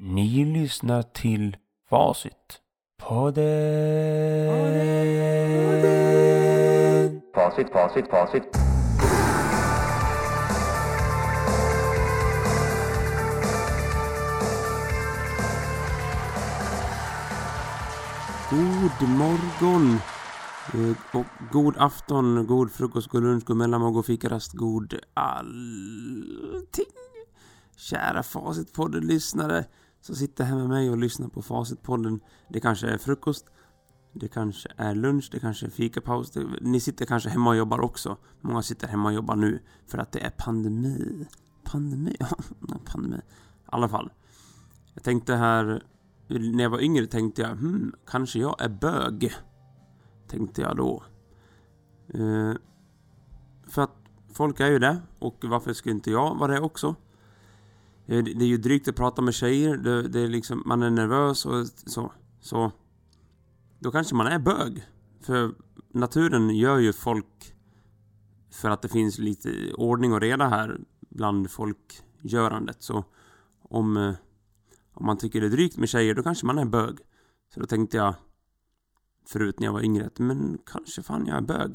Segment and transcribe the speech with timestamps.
[0.00, 1.56] Ni lyssnar till
[1.90, 2.60] Facit.
[2.98, 3.46] Podden.
[7.34, 8.44] Facit, facit, facit.
[18.50, 19.98] God morgon!
[20.74, 26.92] Eh, Och god afton, god frukost, god lunch, god mellanmål, god fikarast, god allting.
[27.76, 29.64] Kära Facitpodden-lyssnare
[30.00, 32.20] så sitta här med mig och lyssna på Facitpodden.
[32.48, 33.46] Det kanske är frukost,
[34.12, 36.30] det kanske är lunch, det kanske är fikapaus.
[36.30, 38.16] Det, ni sitter kanske hemma och jobbar också.
[38.40, 41.26] Många sitter hemma och jobbar nu för att det är pandemi.
[41.64, 42.16] Pandemi?
[42.20, 43.16] Ja, pandemi.
[43.16, 43.20] I
[43.66, 44.10] alla fall.
[44.94, 45.82] Jag tänkte här
[46.28, 49.34] när jag var yngre tänkte jag, hmm, kanske jag är bög.
[50.28, 51.02] Tänkte jag då.
[52.14, 52.52] Eh,
[53.68, 53.96] för att
[54.32, 56.94] folk är ju det, och varför skulle inte jag vara det också?
[58.08, 60.90] Det, det är ju drygt att prata med tjejer, det, det är liksom, man är
[60.90, 62.12] nervös och så.
[62.40, 62.72] Så,
[63.78, 64.86] då kanske man är bög.
[65.20, 65.54] För
[65.88, 67.54] naturen gör ju folk
[68.52, 72.82] för att det finns lite ordning och reda här bland folkgörandet.
[72.82, 73.04] Så
[73.62, 74.14] om eh,
[75.00, 76.98] om man tycker det är drygt med tjejer, då kanske man är bög.
[77.54, 78.14] Så då tänkte jag
[79.26, 81.74] förut när jag var yngre att men kanske fan jag är bög.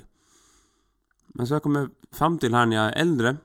[1.27, 3.37] Men så har jag kommit fram till här när jag är äldre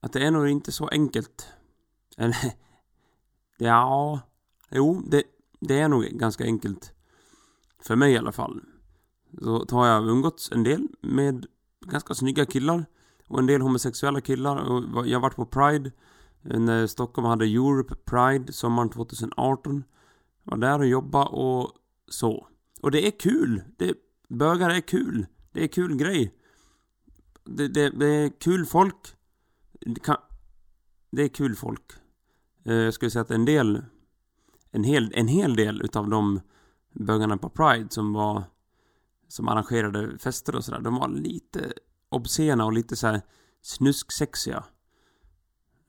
[0.00, 1.48] att det är nog inte så enkelt.
[2.20, 2.52] Eller,
[3.58, 4.20] ja,
[4.70, 5.22] jo, det,
[5.60, 6.92] det är nog ganska enkelt.
[7.82, 8.60] För mig i alla fall.
[9.42, 11.46] Så har jag umgåtts en del med
[11.86, 12.84] ganska snygga killar
[13.26, 15.92] och en del homosexuella killar och jag har varit på Pride
[16.42, 19.84] när Stockholm hade Europe Pride sommaren 2018.
[20.42, 21.72] Var där och jobba och
[22.08, 22.46] så.
[22.80, 23.62] Och det är kul!
[23.76, 23.94] Det,
[24.28, 25.26] bögar är kul.
[25.52, 26.34] Det är kul grej.
[27.44, 29.16] Det, det, det är kul folk.
[29.80, 30.16] Det, kan,
[31.10, 31.92] det är kul folk.
[32.64, 33.82] Eh, Jag skulle säga att en del
[34.70, 36.40] en hel, en hel del utav de
[36.92, 38.42] bögarna på Pride som var
[39.28, 41.72] som arrangerade fester och sådär, de var lite
[42.08, 43.20] obscena och lite såhär
[43.62, 44.64] snusksexiga.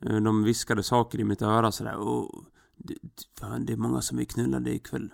[0.05, 1.95] Eh, de viskade saker i mitt öra sådär.
[1.99, 2.43] Åh,
[2.75, 2.95] det,
[3.39, 5.13] fan, det är många som vill knulla dig ikväll.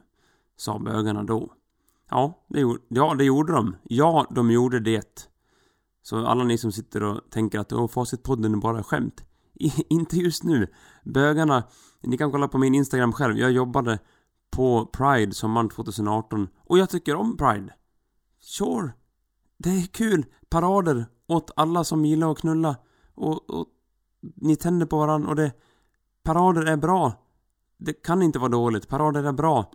[0.55, 1.53] Sa bögarna då.
[2.09, 3.75] Ja det, gjorde, ja, det gjorde de.
[3.83, 5.29] Ja, de gjorde det.
[6.01, 9.23] Så alla ni som sitter och tänker att Åh, Facitpodden är bara skämt.
[9.89, 10.67] Inte just nu.
[11.03, 11.63] Bögarna,
[12.01, 13.37] ni kan kolla på min Instagram själv.
[13.37, 13.99] Jag jobbade
[14.51, 16.47] på Pride sommaren 2018.
[16.57, 17.73] Och jag tycker om Pride.
[18.39, 18.91] Sure.
[19.57, 20.25] Det är kul.
[20.49, 22.75] Parader åt alla som gillar att knulla.
[23.15, 23.67] Och, och
[24.35, 25.51] ni tänder på varandra och det...
[26.23, 27.13] Parader är bra.
[27.77, 28.87] Det kan inte vara dåligt.
[28.87, 29.71] Parader är bra.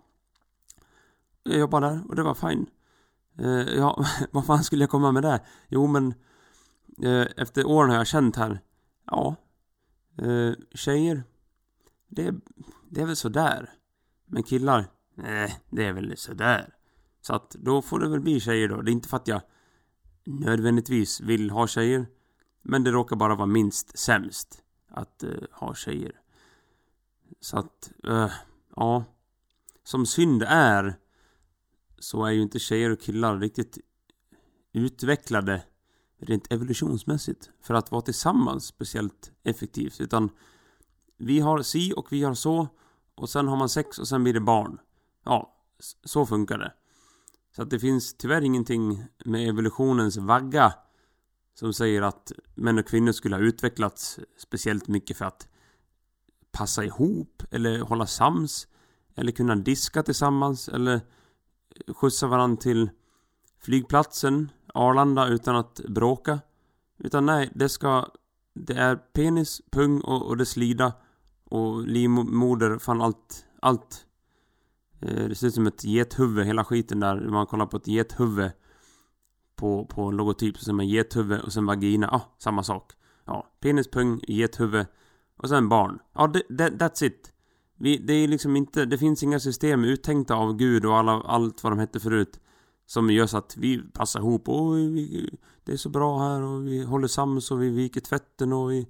[1.43, 2.65] Jag jobbade där och det var fine.
[3.39, 5.41] Eh, ja, vad fan skulle jag komma med det?
[5.67, 6.13] Jo, men...
[7.03, 8.61] Eh, efter åren har jag känt här.
[9.05, 9.35] Ja.
[10.17, 11.23] Eh, tjejer.
[12.07, 12.35] Det,
[12.89, 13.69] det är väl sådär.
[14.25, 14.85] Men killar.
[15.15, 16.75] Nej, det är väl sådär.
[17.21, 18.81] Så att då får det väl bli tjejer då.
[18.81, 19.41] Det är inte för att jag
[20.23, 22.05] nödvändigtvis vill ha tjejer.
[22.61, 26.19] Men det råkar bara vara minst sämst att eh, ha tjejer.
[27.39, 28.31] Så att, eh,
[28.75, 29.03] ja.
[29.83, 30.95] Som synd är
[31.99, 33.77] så är ju inte tjejer och killar riktigt
[34.73, 35.63] utvecklade
[36.19, 40.01] rent evolutionsmässigt för att vara tillsammans speciellt effektivt.
[40.01, 40.29] Utan
[41.17, 42.67] vi har si och vi har så
[43.15, 44.79] och sen har man sex och sen blir det barn.
[45.25, 45.55] Ja,
[46.03, 46.73] så funkar det.
[47.55, 50.73] Så att det finns tyvärr ingenting med evolutionens vagga
[51.53, 55.47] som säger att män och kvinnor skulle ha utvecklats speciellt mycket för att
[56.51, 58.67] passa ihop eller hålla sams
[59.15, 61.01] eller kunna diska tillsammans eller
[61.87, 62.89] skjutsa varandra till
[63.59, 66.39] flygplatsen Arlanda utan att bråka.
[66.99, 68.07] Utan nej, det ska...
[68.55, 70.93] Det är penis, pung och, och det slida
[71.43, 74.05] och livmoder, fan allt, allt.
[75.01, 77.29] Eh, det ser ut som ett gethuvud, hela skiten där.
[77.29, 78.51] Man kollar på ett gethuvud
[79.55, 82.09] på, på en logotyp som är gethuvud och sen vagina.
[82.11, 82.91] Ja, ah, samma sak.
[83.25, 84.85] Ja, penis, pung, gethuvud
[85.37, 85.99] och sen barn.
[86.13, 87.33] Ja, det, det, that's it.
[87.77, 91.63] Vi, det är liksom inte, det finns inga system uttänkta av Gud och alla, allt
[91.63, 92.39] vad de hette förut.
[92.93, 95.29] Som gör så att vi passar ihop och vi,
[95.63, 98.87] det är så bra här och vi håller sams och vi viker tvätten och vi...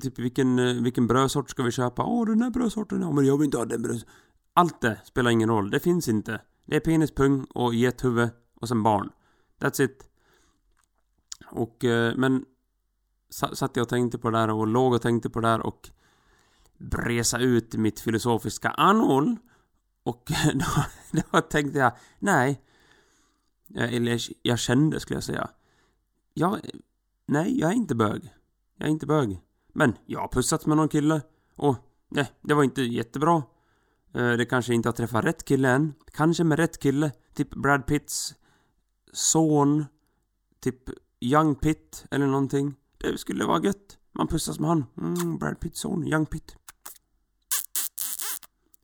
[0.00, 2.04] Typ vilken, eh, vilken brödsort ska vi köpa?
[2.04, 3.02] Åh, den här brödsorten.
[3.02, 4.14] Ja, men jag vill inte ha den brödsorten.
[4.52, 5.70] Allt det spelar ingen roll.
[5.70, 6.40] Det finns inte.
[6.66, 9.10] Det är penis, pung och gethuvud och sen barn.
[9.58, 10.10] That's it.
[11.50, 12.44] Och, eh, men
[13.30, 15.90] satt jag och tänkte på det där och låg och tänkte på det där och
[16.78, 19.36] bresa ut mitt filosofiska anhåll.
[20.02, 20.84] Och då,
[21.32, 22.62] då tänkte jag, nej.
[23.76, 25.50] Eh, eller jag kände skulle jag säga.
[26.34, 26.60] Jag,
[27.26, 28.34] nej, jag är inte bög.
[28.76, 29.40] Jag är inte bög.
[29.72, 31.20] Men jag har pussats med någon kille.
[31.56, 31.76] Och
[32.08, 33.42] nej, det var inte jättebra.
[34.14, 35.94] Eh, det kanske inte har träffat rätt kille än.
[36.12, 37.12] Kanske med rätt kille.
[37.34, 38.34] Typ Brad Pitts
[39.12, 39.84] son.
[40.60, 40.90] Typ
[41.20, 42.74] Young Pitt eller någonting.
[42.98, 43.98] Det skulle vara gött.
[44.12, 44.84] Man pussas med han.
[44.96, 46.56] Mm, Brad Pitts son, Young Pitt.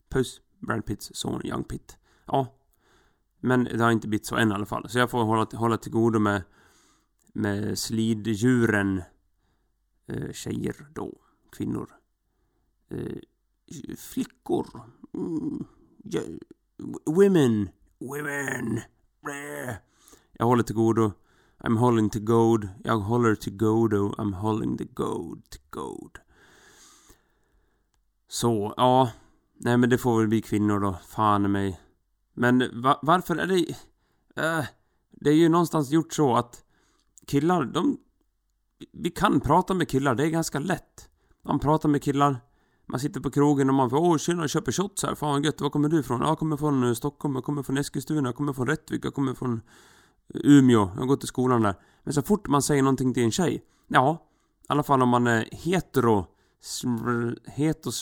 [0.09, 1.99] Puss, Brad Pitts son, Young Pitt.
[2.27, 2.56] Ja.
[3.41, 4.88] Men det har inte blivit så än i alla fall.
[4.88, 6.43] Så jag får hålla, hålla till godo med,
[7.33, 9.03] med sliddjuren.
[10.06, 11.12] Eh, tjejer då.
[11.53, 11.91] Kvinnor.
[12.91, 13.17] Eh,
[13.99, 14.67] flickor.
[15.15, 15.65] Mm,
[16.15, 16.38] Yeah.
[17.06, 17.69] women.
[17.99, 18.81] Women.
[19.23, 19.77] Bleh.
[20.33, 21.12] Jag håller till godo.
[21.59, 22.69] I'm holding to gold.
[22.85, 24.15] Jag håller till godo.
[24.19, 26.19] I'm holding the gold to gold.
[28.29, 29.11] Så, ja.
[29.55, 30.99] Nej men det får väl bli kvinnor då.
[31.09, 31.81] Fan i mig.
[32.37, 33.69] Men va varför är det...
[34.43, 34.65] Äh,
[35.11, 36.65] det är ju någonstans gjort så att
[37.27, 37.99] killar, de...
[38.93, 41.09] Vi kan prata med killar, det är ganska lätt.
[41.44, 42.41] Man pratar med killar.
[42.87, 45.15] Man sitter på krogen och man får åh tjena, jag köper shots här.
[45.15, 46.21] Fan vad gött, var kommer du ifrån?
[46.21, 49.15] Ja, jag kommer från eh, Stockholm, jag kommer från Eskilstuna, jag kommer från Rättvik, jag
[49.15, 49.61] kommer från
[50.35, 50.81] eh, Umeå.
[50.81, 51.75] Jag har gått i skolan där.
[52.05, 53.65] Men så fort man säger någonting till en tjej.
[53.88, 54.27] Ja,
[54.62, 56.27] i alla fall om man är hetero.
[57.47, 57.93] Hetero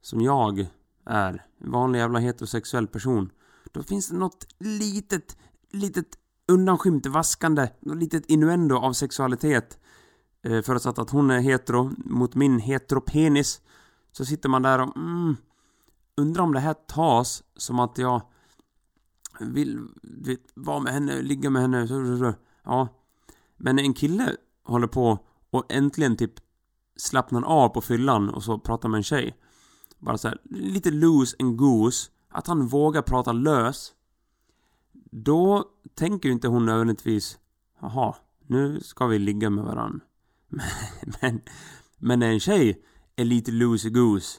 [0.00, 0.66] Som jag
[1.06, 1.46] är.
[1.58, 3.30] En vanlig jävla heterosexuell person.
[3.72, 5.36] Då finns det något litet,
[5.70, 6.18] litet
[6.48, 7.68] undanskymt vaskande.
[7.80, 9.78] Något litet innuendo av sexualitet
[10.42, 13.60] eh, förutsatt att hon är hetero mot min heteropenis
[14.12, 15.36] så sitter man där och mm,
[16.16, 18.22] undrar om det här tas som att jag
[19.40, 21.88] vill vet, vara med henne, ligga med henne.
[21.88, 22.34] Så, så, så.
[22.64, 22.88] Ja.
[23.56, 25.18] Men en kille håller på
[25.50, 26.32] och äntligen typ
[26.96, 29.36] slappnar av på fyllan och så pratar med en tjej.
[30.04, 32.10] Bara så här, lite loose and goose.
[32.28, 33.92] Att han vågar prata lös.
[35.10, 35.64] Då
[35.94, 37.38] tänker ju inte hon nödvändigtvis
[37.80, 38.14] Jaha,
[38.46, 40.00] nu ska vi ligga med varandra.
[41.20, 41.40] men,
[41.98, 42.82] men när en tjej
[43.16, 44.38] är lite loosey-goose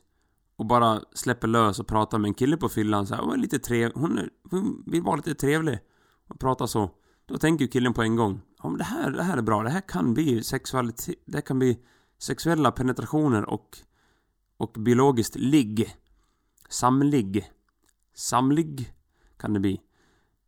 [0.56, 3.38] och bara släpper lös och pratar med en kille på fyllan så här, hon är
[3.38, 5.80] lite trev, hon, är, hon vill vara lite trevlig
[6.28, 6.92] och prata så.
[7.26, 9.64] Då tänker ju killen på en gång, ja men det här, det här är bra,
[9.64, 11.80] det här kan bli sexualitet, det här kan bli
[12.20, 13.78] sexuella penetrationer och,
[14.58, 15.96] och biologiskt ligg.
[16.70, 17.52] Samlig.
[18.14, 18.94] Samlig
[19.38, 19.82] kan det bli.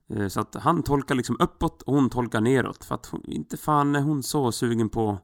[0.09, 2.85] Eh, så att han tolkar liksom uppåt och hon tolkar neråt.
[2.85, 5.23] För att hon, inte fan är hon så sugen på att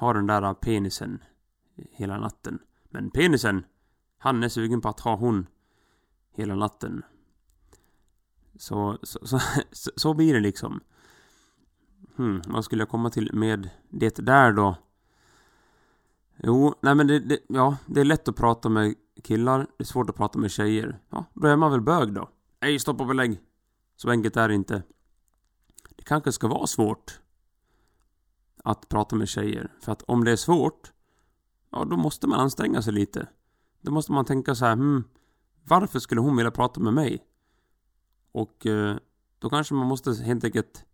[0.00, 1.22] ha den där penisen
[1.90, 2.58] hela natten.
[2.90, 3.64] Men penisen,
[4.18, 5.46] han är sugen på att ha hon
[6.32, 7.02] hela natten.
[8.58, 9.26] Så, så,
[9.72, 10.80] så, så blir det liksom.
[12.16, 14.76] Hmm, vad skulle jag komma till med det där då?
[16.42, 19.84] Jo, nej men det, det, ja, det är lätt att prata med killar, det är
[19.84, 21.00] svårt att prata med tjejer.
[21.10, 22.30] Ja, då är man väl bög då?
[22.60, 23.40] Nej, stopp och belägg.
[23.96, 24.82] Så enkelt är det inte.
[25.96, 27.20] Det kanske ska vara svårt
[28.64, 29.72] att prata med tjejer.
[29.80, 30.92] För att om det är svårt,
[31.70, 33.28] ja då måste man anstränga sig lite.
[33.80, 35.04] Då måste man tänka så här, hmm,
[35.64, 37.24] varför skulle hon vilja prata med mig?
[38.32, 38.96] Och eh,
[39.38, 40.84] då kanske man måste helt enkelt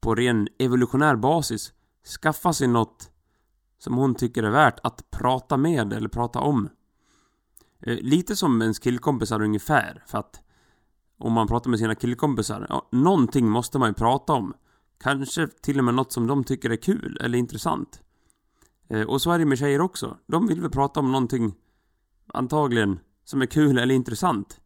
[0.00, 1.72] på ren evolutionär basis
[2.22, 3.10] skaffa sig något
[3.84, 6.68] som hon tycker är värt att prata med eller prata om.
[7.80, 10.42] Eh, lite som ens killkompisar ungefär, för att
[11.18, 14.54] om man pratar med sina killkompisar, ja, någonting måste man ju prata om.
[15.00, 18.02] Kanske till och med något som de tycker är kul eller intressant.
[18.88, 20.16] Eh, och så är det med tjejer också.
[20.26, 21.54] De vill väl prata om någonting,
[22.26, 24.60] antagligen, som är kul eller intressant.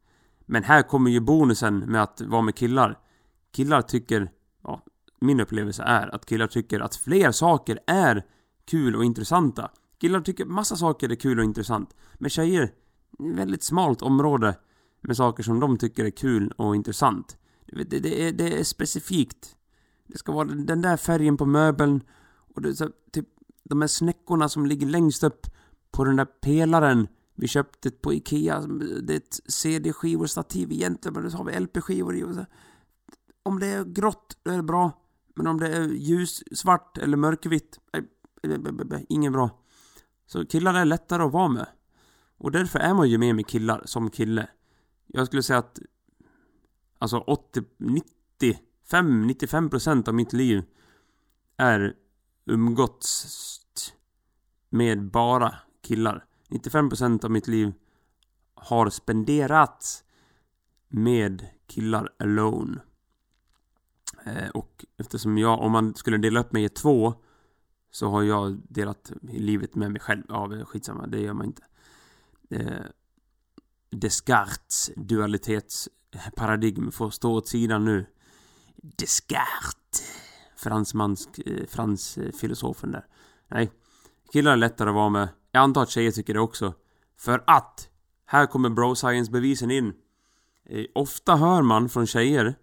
[0.47, 2.99] Men här kommer ju bonusen med att vara med killar.
[3.53, 4.31] Killar tycker,
[4.63, 4.83] ja,
[5.21, 8.25] min upplevelse är att killar tycker att fler saker är
[8.69, 9.71] kul och intressanta.
[10.01, 11.95] Killar tycker massa saker är kul och intressant.
[12.15, 12.73] Men tjejer,
[13.19, 14.59] väldigt smalt område
[15.01, 17.37] med saker som de tycker är kul och intressant.
[17.67, 19.57] Det, det, det, är, det är specifikt.
[20.07, 22.01] Det ska vara den där färgen på möbeln.
[22.55, 23.27] Och det så, typ
[23.65, 25.47] de här snäckorna som ligger längst upp
[25.91, 28.61] på den där pelaren vi köpte på Ikea.
[29.03, 32.25] Det är ett CD-skivor-stativ egentligen, men så har vi LP-skivor i.
[32.25, 32.47] Och så.
[33.43, 35.03] Om det är grått, då är det bra.
[35.35, 37.79] Men om det är ljus, svart eller mörkvitt,
[39.09, 39.51] ingen bra.
[40.27, 41.67] Så killar är lättare att vara med.
[42.39, 44.49] Och därför är man ju med med killar som kille.
[45.07, 45.79] Jag skulle säga att
[46.99, 48.59] Alltså 80, 90
[48.91, 50.65] 5-95% av mitt liv
[51.57, 51.95] är
[52.47, 53.61] umgåtts
[54.69, 56.25] med bara killar.
[56.49, 57.73] 95% av mitt liv
[58.55, 60.05] har spenderats
[60.89, 62.81] med killar alone.
[64.25, 67.15] Eh, och eftersom jag, om man skulle dela upp mig i två
[67.91, 70.23] så har jag delat livet med mig själv.
[70.29, 71.63] Ja, skitsamma, det gör man inte.
[72.51, 72.85] Eh,
[73.91, 78.07] Descartes dualitetsparadigm får stå åt sidan nu.
[78.77, 80.03] Descartes.
[80.57, 83.07] Fransmansk, eh, fransfilosofen eh, där.
[83.49, 83.73] Nej.
[84.33, 85.29] Killar är lättare att vara med.
[85.53, 86.75] Jag antar att tjejer tycker det också.
[87.17, 87.89] För att,
[88.27, 89.95] här kommer bro science-bevisen in.
[90.65, 92.55] Eh, ofta hör man från tjejer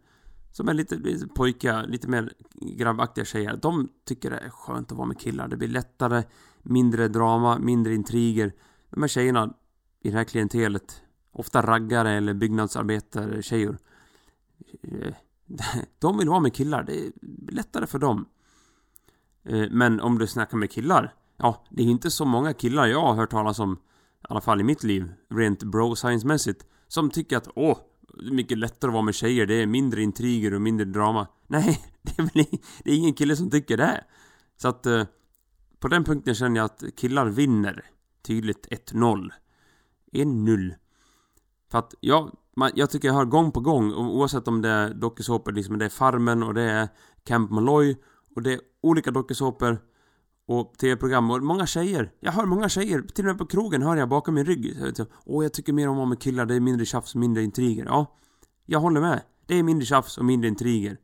[0.56, 3.60] som är lite, eh, pojkiga, pojkar, lite mer grabbaktiga tjejer.
[3.62, 5.48] De tycker det är skönt att vara med killar.
[5.48, 6.24] Det blir lättare,
[6.64, 8.54] mindre drama, mindre intriger.
[8.90, 9.54] De här tjejerna
[10.02, 13.78] i det här klientelet, ofta raggare eller byggnadsarbetare tjejer
[14.82, 15.14] eh,
[16.00, 16.84] de vill vara med killar.
[16.84, 17.12] Det är
[17.52, 18.26] lättare för dem.
[19.44, 21.14] Eh, men om du snackar med killar.
[21.38, 23.74] Ja, det är inte så många killar jag har hört talas om.
[23.74, 23.78] I
[24.30, 25.14] alla fall i mitt liv.
[25.30, 26.66] Rent bro science-mässigt.
[26.88, 27.78] Som tycker att åh,
[28.18, 29.46] det är mycket lättare att vara med tjejer.
[29.46, 31.28] Det är mindre intriger och mindre drama.
[31.48, 34.04] Nej, det är, väl, det är ingen kille som tycker det.
[34.58, 35.04] Så att eh,
[35.80, 37.86] på den punkten känner jag att killar vinner.
[38.22, 39.30] Tydligt 1-0.
[40.12, 40.74] 1-0.
[41.72, 44.94] För att jag, man, jag tycker jag hör gång på gång, oavsett om det är
[44.94, 46.88] dokusåpor, liksom det är Farmen och det är
[47.24, 47.96] Camp Malloy
[48.36, 49.80] och det är olika dokusåpor
[50.48, 52.12] och tv-program och många tjejer.
[52.20, 54.78] Jag hör många tjejer, till och med på krogen hör jag bakom min rygg.
[54.82, 57.20] Liksom, Åh, jag tycker mer om att vara med killar, det är mindre tjafs, och
[57.20, 57.86] mindre intriger.
[57.86, 58.18] Ja,
[58.66, 59.22] jag håller med.
[59.46, 60.98] Det är mindre tjafs och mindre intriger.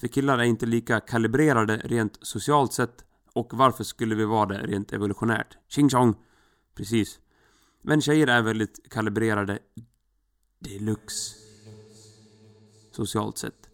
[0.00, 3.04] För killar är inte lika kalibrerade rent socialt sett.
[3.32, 5.58] Och varför skulle vi vara det rent evolutionärt?
[5.68, 6.14] Tjing tjong!
[6.74, 7.20] Precis.
[7.82, 9.58] Men tjejer är väldigt kalibrerade
[10.58, 11.34] deluxe.
[12.92, 13.68] Socialt sett.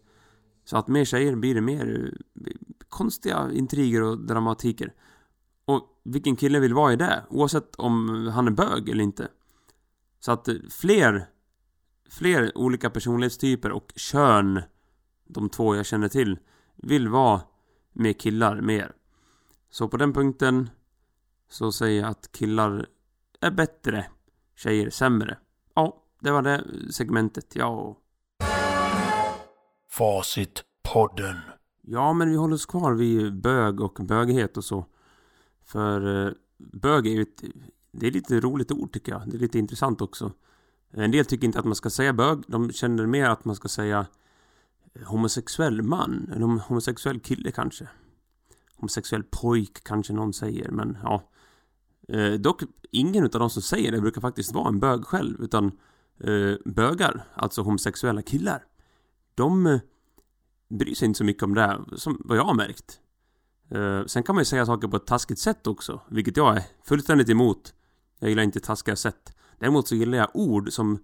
[0.65, 2.13] Så att med tjejer blir det mer
[2.45, 2.51] eh,
[2.95, 4.93] konstiga intriger och dramatiker.
[5.65, 7.25] Och vilken kille vill vara i det?
[7.29, 9.27] Oavsett om han är bög eller inte.
[10.19, 11.27] Så att fler
[12.09, 14.61] Fler olika personlighetstyper och kön
[15.27, 16.39] De två jag känner till
[16.75, 17.41] Vill vara
[17.93, 18.91] med killar mer.
[19.69, 20.69] Så på den punkten
[21.49, 22.85] Så säger jag att killar
[23.41, 24.05] är bättre
[24.55, 25.37] Tjejer sämre.
[25.73, 27.97] Ja, det var det segmentet, ja.
[29.89, 31.54] Facitpodden.
[31.87, 34.85] Ja, men vi håller oss kvar vid bög och bögighet och så.
[35.65, 37.43] För eh, bög är ju ett...
[37.91, 39.21] Det är lite roligt ord tycker jag.
[39.25, 40.31] Det är lite intressant också.
[40.91, 42.43] En del tycker inte att man ska säga bög.
[42.47, 44.05] De känner mer att man ska säga
[44.93, 46.31] eh, homosexuell man.
[46.35, 47.87] Eller homosexuell kille kanske.
[48.75, 51.29] Homosexuell pojk kanske någon säger, men ja.
[52.07, 55.65] Eh, dock, ingen av de som säger det brukar faktiskt vara en bög själv, utan
[56.19, 58.63] eh, bögar, alltså homosexuella killar,
[59.35, 59.79] de eh,
[60.77, 62.99] bryr sig inte så mycket om det, som vad jag har märkt.
[63.75, 66.63] Uh, sen kan man ju säga saker på ett taskigt sätt också, vilket jag är
[66.83, 67.73] fullständigt emot.
[68.19, 69.35] Jag gillar inte taskiga sätt.
[69.59, 70.99] Däremot så gillar jag ord som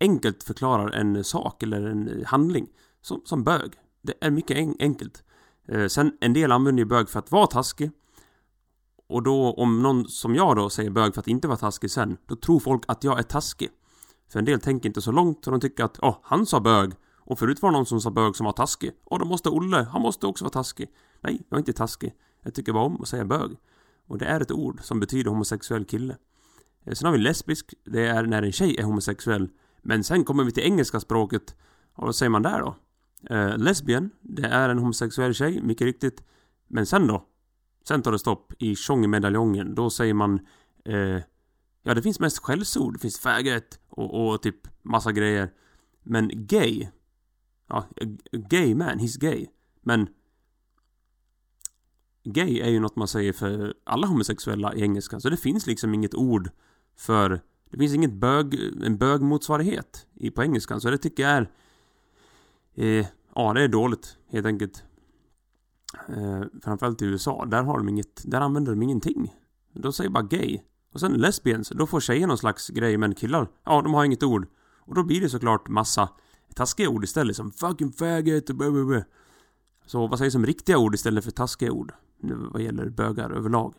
[0.00, 2.66] enkelt förklarar en sak eller en handling.
[3.02, 3.72] Som, som bög.
[4.02, 5.24] Det är mycket en enkelt.
[5.72, 7.90] Uh, sen en del använder ju bög för att vara taskig.
[9.08, 12.16] Och då om någon som jag då säger bög för att inte vara taskig sen,
[12.26, 13.68] då tror folk att jag är taskig.
[14.32, 16.60] För en del tänker inte så långt och de tycker att åh, oh, han sa
[16.60, 16.92] bög.
[17.30, 18.92] Och förut var det någon som sa bög som var taskig.
[19.04, 20.88] Och då måste Olle, han måste också vara taskig.
[21.20, 22.14] Nej, jag är inte taskig.
[22.42, 23.56] Jag tycker bara om att säga bög.
[24.06, 26.16] Och det är ett ord som betyder homosexuell kille.
[26.84, 29.48] Eh, sen har vi lesbisk, det är när en tjej är homosexuell.
[29.82, 31.56] Men sen kommer vi till engelska språket.
[31.94, 32.76] Och vad säger man där då?
[33.34, 36.22] Eh, lesbian, det är en homosexuell tjej, mycket riktigt.
[36.68, 37.26] Men sen då?
[37.88, 39.74] Sen tar det stopp i tjongmedaljongen.
[39.74, 40.40] Då säger man...
[40.84, 41.20] Eh,
[41.82, 42.92] ja, det finns mest skällsord.
[42.92, 45.50] Det finns faggot och, och typ massa grejer.
[46.02, 46.88] Men gay.
[47.70, 47.86] Ja,
[48.32, 49.46] gay man, he's gay.
[49.82, 50.08] Men...
[52.24, 55.20] Gay är ju något man säger för alla homosexuella i engelska.
[55.20, 56.50] Så det finns liksom inget ord
[56.96, 57.40] för...
[57.70, 60.80] Det finns inget bög, en bögmotsvarighet i, på engelskan.
[60.80, 61.50] Så det tycker jag är...
[62.74, 64.84] Eh, ja, det är dåligt helt enkelt.
[66.08, 69.34] Eh, framförallt i USA, där har de inget, där använder de ingenting.
[69.72, 70.60] De säger bara gay.
[70.92, 74.22] Och sen lesbians, då får tjejer någon slags grej, men killar, ja, de har inget
[74.22, 74.48] ord.
[74.78, 76.08] Och då blir det såklart massa
[76.54, 79.04] taskiga ord istället, som fucking faggot och blablabla.
[79.86, 81.92] Så vad sägs om riktiga ord istället för taskiga ord?
[82.22, 83.74] Vad gäller bögar överlag.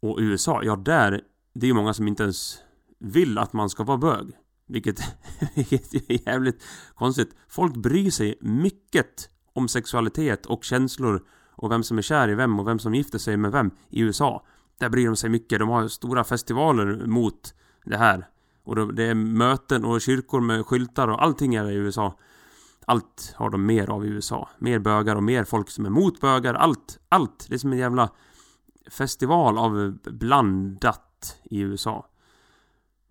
[0.00, 1.22] Och USA, ja där,
[1.54, 2.58] det är ju många som inte ens
[2.98, 4.36] vill att man ska vara bög.
[4.66, 5.00] Vilket,
[5.54, 6.62] vilket är jävligt
[6.94, 7.36] konstigt.
[7.48, 12.58] Folk bryr sig mycket om sexualitet och känslor och vem som är kär i vem
[12.60, 14.46] och vem som gifter sig med vem i USA.
[14.78, 15.58] Där bryr de sig mycket.
[15.58, 18.28] De har stora festivaler mot det här.
[18.68, 22.18] Och det är möten och kyrkor med skyltar och allting är i USA.
[22.86, 24.48] Allt har de mer av i USA.
[24.58, 26.54] Mer bögar och mer folk som är mot bögar.
[26.54, 27.46] Allt, allt.
[27.48, 28.10] Det är som en jävla
[28.90, 32.06] festival av blandat i USA.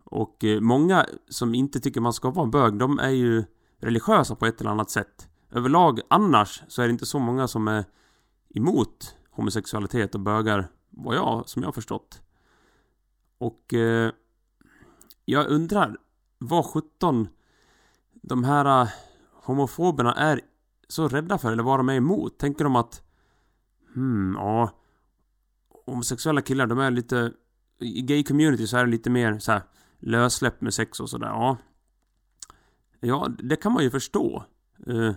[0.03, 3.43] Och eh, många som inte tycker man ska vara bög, de är ju
[3.79, 5.29] religiösa på ett eller annat sätt.
[5.51, 7.85] Överlag annars så är det inte så många som är
[8.55, 12.21] emot homosexualitet och bögar, vad jag, som jag har förstått.
[13.37, 14.11] Och eh,
[15.29, 15.98] jag undrar
[16.38, 17.27] vad sjutton
[18.13, 18.89] de här uh,
[19.34, 20.41] homofoberna är
[20.88, 22.38] så rädda för, eller vad de är emot.
[22.39, 23.01] Tänker de att
[23.93, 24.72] hmm, ja,
[25.86, 27.31] homosexuella killar, de är lite
[27.79, 29.62] i gay-community så är det lite mer så här
[30.00, 31.27] lössläppt med sex och sådär.
[31.27, 31.57] Ja.
[33.00, 34.43] Ja, det kan man ju förstå.
[34.88, 35.12] Uh,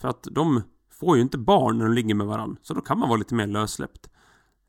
[0.00, 2.56] för att de får ju inte barn när de ligger med varandra.
[2.62, 4.10] Så då kan man vara lite mer lössläppt.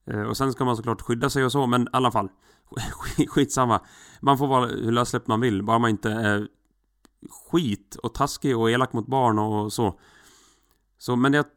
[0.10, 2.30] Eh, och sen ska man såklart skydda sig och så, men i alla fall.
[3.28, 3.82] Skitsamma.
[4.22, 6.48] Man får vara hur lössläppt man vill, bara man inte är
[7.52, 10.00] skit och taskig och elak mot barn och så.
[10.98, 11.48] Så, men det,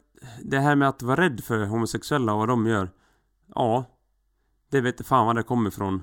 [0.42, 2.90] det här med att vara rädd för homosexuella och vad de gör.
[3.54, 3.84] Ja.
[4.70, 6.02] Det vet fan var det kommer ifrån.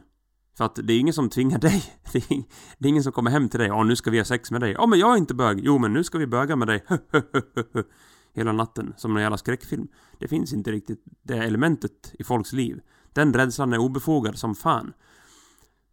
[0.57, 1.83] För att det är ingen som tvingar dig.
[2.11, 2.43] Det är,
[2.77, 3.67] det är ingen som kommer hem till dig.
[3.67, 4.71] Ja, nu ska vi ha sex med dig.
[4.71, 5.59] Ja, men jag är inte bög.
[5.63, 6.85] Jo, men nu ska vi böga med dig.
[8.33, 8.93] Hela natten.
[8.98, 9.88] Som en jävla skräckfilm.
[10.19, 12.81] Det finns inte riktigt det elementet i folks liv.
[13.13, 14.93] Den rädslan är obefogad som fan.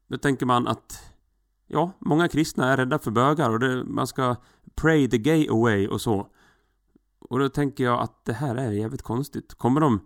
[0.08, 1.12] Då tänker man att
[1.66, 4.36] Ja, många kristna är rädda för bögar och det, man ska
[4.74, 6.28] pray the gay away och så.
[7.18, 9.54] Och då tänker jag att det här är jävligt konstigt.
[9.54, 10.00] Kommer de...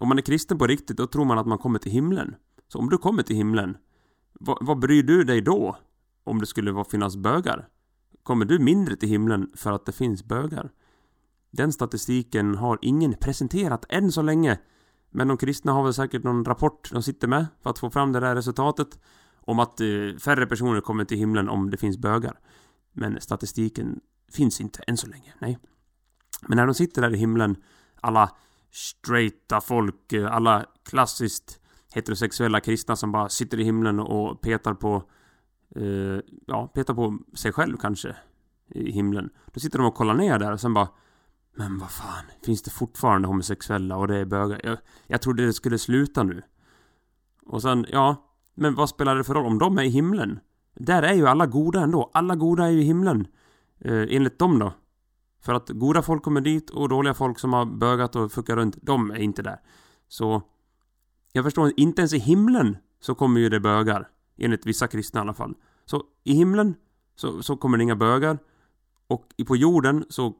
[0.00, 2.34] Om man är kristen på riktigt, då tror man att man kommer till himlen.
[2.68, 3.76] Så om du kommer till himlen,
[4.32, 5.76] vad, vad bryr du dig då?
[6.24, 7.68] Om det skulle finnas bögar?
[8.22, 10.70] Kommer du mindre till himlen för att det finns bögar?
[11.56, 14.58] Den statistiken har ingen presenterat än så länge.
[15.10, 18.12] Men de kristna har väl säkert någon rapport de sitter med för att få fram
[18.12, 18.98] det där resultatet.
[19.40, 19.86] Om att eh,
[20.18, 22.38] färre personer kommer till himlen om det finns bögar.
[22.92, 24.00] Men statistiken
[24.32, 25.58] finns inte än så länge, nej.
[26.48, 27.56] Men när de sitter där i himlen,
[28.00, 28.30] alla
[28.70, 31.60] straighta folk, eh, alla klassiskt
[31.94, 35.02] heterosexuella kristna som bara sitter i himlen och petar på
[35.76, 38.16] eh, ja, petar på sig själv kanske
[38.68, 39.30] i himlen.
[39.52, 40.88] Då sitter de och kollar ner där och sen bara
[41.58, 44.60] men vad fan, finns det fortfarande homosexuella och det är bögar?
[44.64, 46.42] Jag, jag trodde det skulle sluta nu.
[47.46, 50.40] Och sen, ja, men vad spelar det för roll om de är i himlen?
[50.74, 52.10] Där är ju alla goda ändå.
[52.14, 53.26] Alla goda är ju i himlen.
[53.78, 54.72] Eh, enligt dem då.
[55.42, 58.76] För att goda folk kommer dit och dåliga folk som har bögat och fuckat runt,
[58.82, 59.60] de är inte där.
[60.08, 60.42] Så...
[61.32, 64.08] Jag förstår inte ens i himlen så kommer ju det bögar.
[64.38, 65.54] Enligt vissa kristna i alla fall.
[65.84, 66.74] Så i himlen
[67.14, 68.38] så, så kommer det inga bögar.
[69.06, 70.34] Och på jorden så...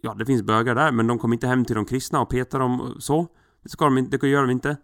[0.00, 2.58] Ja, det finns bögar där, men de kommer inte hem till de kristna och petar
[2.58, 3.28] dem så.
[3.62, 4.76] Det ska de inte, det gör de inte.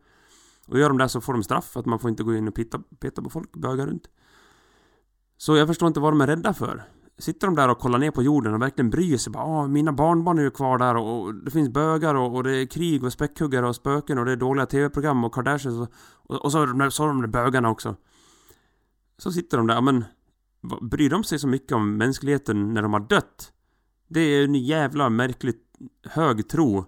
[0.66, 2.54] Och gör de det så får de straff att man får inte gå in och
[2.54, 4.08] peta, peta på folk, bögar runt.
[5.36, 6.82] Så jag förstår inte vad de är rädda för.
[7.18, 9.92] Sitter de där och kollar ner på jorden och verkligen bryr sig bara Åh, mina
[9.92, 13.12] barnbarn är ju kvar där och, det finns bögar och, och, det är krig och
[13.12, 15.88] späckhuggare och spöken och det är dåliga tv-program och Kardashians och,
[16.34, 17.96] och, och så har de, där, så de där bögarna också.
[19.18, 20.04] Så sitter de där, men
[20.80, 23.52] bryr de sig så mycket om mänskligheten när de har dött?
[24.08, 25.62] Det är en jävla märkligt
[26.04, 26.84] hög tro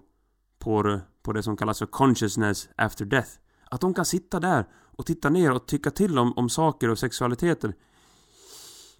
[0.59, 3.29] på, på det som kallas för consciousness after death.
[3.71, 6.99] Att de kan sitta där och titta ner och tycka till om, om saker och
[6.99, 7.75] sexualiteter.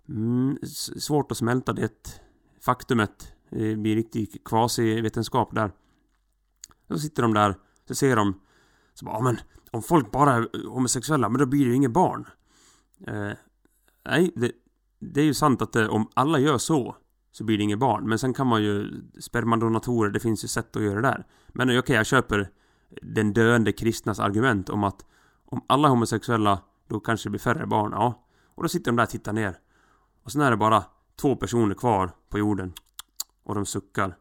[0.10, 0.58] Mm,
[1.00, 2.22] svårt att smälta det
[2.62, 3.34] faktumet.
[3.50, 5.72] Det blir riktig kvasivetenskap där.
[6.88, 7.56] Så sitter de där,
[7.88, 8.42] så ser de
[8.94, 9.40] så bara, men
[9.72, 12.28] om folk bara är homosexuella, men då blir det ju inget barn.
[13.08, 13.32] Eh,
[14.06, 14.52] nej, det,
[15.00, 16.96] det är ju sant att det, om alla gör så,
[17.32, 18.10] så blir det inget barn.
[18.10, 21.26] Men sen kan man ju, spermadonatorer, det finns ju sätt att göra det där.
[21.48, 22.50] Men okej, okay, jag köper
[23.02, 25.06] den döende kristnas argument om att
[25.46, 27.92] om alla är homosexuella, då kanske det blir färre barn.
[27.92, 28.26] Ja.
[28.56, 29.58] Och då sitter de där och tittar ner.
[30.24, 30.84] Och sen är det bara
[31.22, 32.74] två personer kvar på jorden.
[33.44, 34.16] Och de suckar.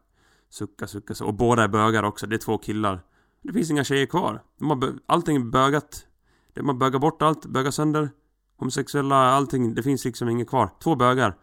[0.49, 2.27] Suckar, suckar, Och båda är bögar också.
[2.27, 3.01] Det är två killar.
[3.41, 4.43] Det finns inga tjejer kvar.
[4.57, 6.05] De har allting är bögat.
[6.53, 8.09] De har bögat bort allt, bögat sönder.
[8.57, 9.75] Homosexuella, allting.
[9.75, 10.69] Det finns liksom inget kvar.
[10.83, 11.37] Två bögar.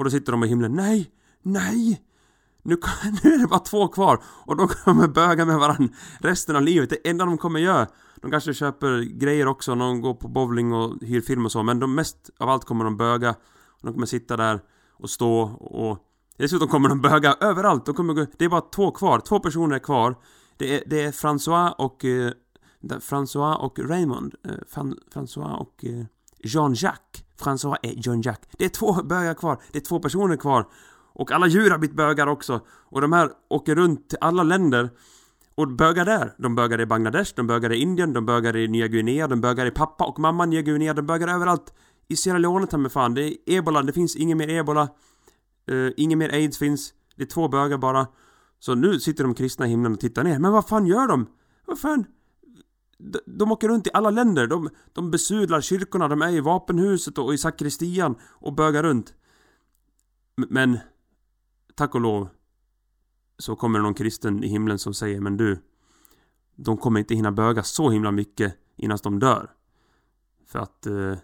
[0.00, 0.72] Och då sitter de i himlen.
[0.72, 1.10] Nej!
[1.42, 2.02] Nej!
[2.62, 2.76] Nu,
[3.22, 6.90] nu är det bara två kvar och de kommer böga med varandra resten av livet.
[6.90, 7.86] Det enda de kommer göra.
[8.16, 11.62] De kanske köper grejer också de går på bowling och hyr film och så.
[11.62, 13.34] Men de mest av allt kommer de böga.
[13.82, 14.60] De kommer sitta där
[14.92, 15.98] och stå och...
[16.36, 17.86] Dessutom kommer de böga överallt.
[17.86, 19.20] De kommer gå, det är bara två kvar.
[19.20, 20.16] Två personer är kvar.
[20.56, 22.04] Det är, det är François och...
[22.04, 22.32] Eh,
[22.82, 24.34] François och Raymond.
[24.44, 26.04] Eh, Fran, François och eh,
[26.44, 27.24] Jean-Jacques.
[27.40, 28.40] François är John Jack.
[28.58, 29.62] Det är två bögar kvar.
[29.72, 30.66] Det är två personer kvar.
[31.12, 32.60] Och alla djur har blivit bögar också.
[32.68, 34.90] Och de här åker runt till alla länder
[35.54, 36.34] och bögar där.
[36.38, 39.66] De bögar i Bangladesh, de bögar i Indien, de bögar i Nya Guinea, de bögar
[39.66, 41.74] i pappa och mamma Nya Guinea, de bögar överallt.
[42.08, 44.88] I Sierra Leone ta mig fan, det är ebola, det finns ingen mer ebola.
[45.70, 46.94] Uh, ingen mer aids finns.
[47.16, 48.06] Det är två bögar bara.
[48.58, 50.38] Så nu sitter de kristna i himlen och tittar ner.
[50.38, 51.26] Men vad fan gör de?
[51.66, 52.04] Vad fan?
[53.00, 54.46] De, de åker runt i alla länder.
[54.46, 59.14] De, de besudlar kyrkorna, de är i vapenhuset och i sakristian och bögar runt.
[60.36, 60.78] Men
[61.74, 62.28] tack och lov
[63.38, 65.58] så kommer det någon kristen i himlen som säger men du
[66.64, 69.50] de kommer inte hinna böga så himla mycket innan de dör.
[70.46, 71.14] För att eh,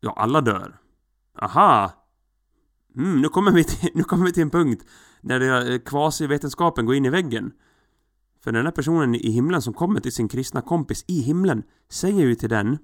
[0.00, 0.78] ja, alla dör.
[1.38, 1.92] Aha!
[2.96, 4.86] Mm, nu kommer vi till, nu kommer vi till en punkt
[5.20, 7.52] när eh, kvasivetenskapen går in i väggen.
[8.46, 12.26] För den här personen i himlen som kommer till sin kristna kompis i himlen säger
[12.26, 12.78] ju till den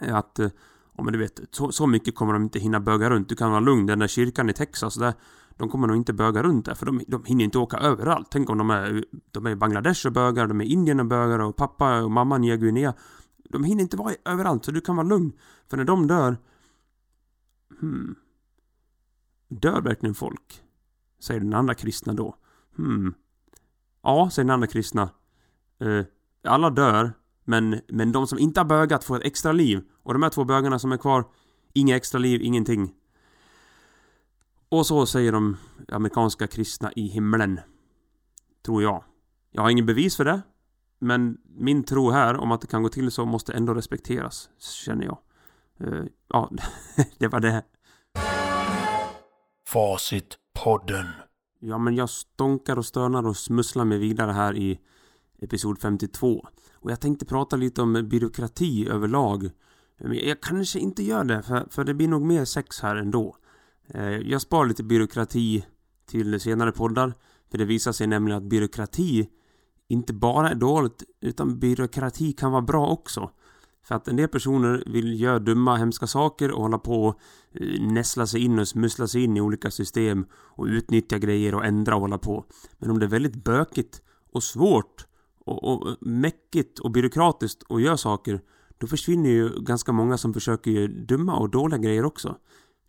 [0.00, 0.50] eh, att eh,
[0.96, 3.28] Ja men du vet, så, så mycket kommer de inte hinna böga runt.
[3.28, 5.14] Du kan vara lugn, den där kyrkan i Texas där
[5.56, 8.28] de kommer nog inte böga runt där för de, de hinner inte åka överallt.
[8.30, 11.06] Tänk om de är, de är i Bangladesh och bögar, de är i Indien och
[11.06, 12.94] bögar och pappa och mamma Nya Guinea.
[13.50, 15.32] De hinner inte vara överallt så du kan vara lugn.
[15.70, 16.36] För när de dör...
[17.80, 18.14] Hmm.
[19.48, 20.62] Dör verkligen folk?
[21.20, 22.36] Säger den andra kristna då.
[22.76, 23.14] Hmm.
[24.04, 25.10] Ja, säger den andra kristna.
[25.80, 26.04] Eh,
[26.44, 27.12] alla dör,
[27.44, 29.84] men, men de som inte har bögat får ett extra liv.
[30.02, 31.24] Och de här två bögarna som är kvar,
[31.72, 32.94] inga extra liv, ingenting.
[34.68, 35.56] Och så säger de
[35.88, 37.60] amerikanska kristna i himlen.
[38.64, 39.04] Tror jag.
[39.50, 40.42] Jag har ingen bevis för det.
[40.98, 45.04] Men min tro här om att det kan gå till så måste ändå respekteras, känner
[45.04, 45.18] jag.
[45.80, 46.50] Uh, ja,
[47.18, 47.62] det var det.
[49.66, 51.06] Facitpodden.
[51.66, 54.80] Ja, men jag stonkar och stönar och smusslar mig vidare här i
[55.38, 56.46] episod 52.
[56.74, 59.50] Och jag tänkte prata lite om byråkrati överlag.
[59.98, 63.36] Men jag kanske inte gör det, för, för det blir nog mer sex här ändå.
[63.88, 65.64] Eh, jag sparar lite byråkrati
[66.06, 67.14] till senare poddar.
[67.50, 69.28] För det visar sig nämligen att byråkrati
[69.88, 73.30] inte bara är dåligt, utan byråkrati kan vara bra också.
[73.84, 77.20] För att en del personer vill göra dumma, hemska saker och hålla på och
[77.80, 81.94] näsla sig in och smussla sig in i olika system och utnyttja grejer och ändra
[81.94, 82.44] och hålla på.
[82.78, 85.06] Men om det är väldigt bökigt och svårt
[85.44, 88.40] och, och mäckigt och byråkratiskt och gör saker
[88.78, 92.36] då försvinner ju ganska många som försöker göra dumma och dåliga grejer också.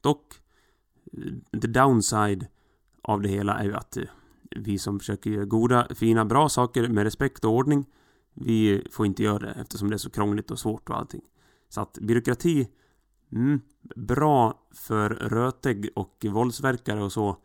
[0.01, 0.33] Dock,
[1.13, 2.47] eh, the downside
[3.01, 4.03] av det hela är ju att eh,
[4.55, 7.85] vi som försöker göra goda, fina, bra saker med respekt och ordning
[8.35, 11.21] vi får inte göra det eftersom det är så krångligt och svårt och allting.
[11.69, 12.67] Så att byråkrati,
[13.31, 13.61] mm,
[13.95, 17.37] bra för rötägg och våldsverkare och så.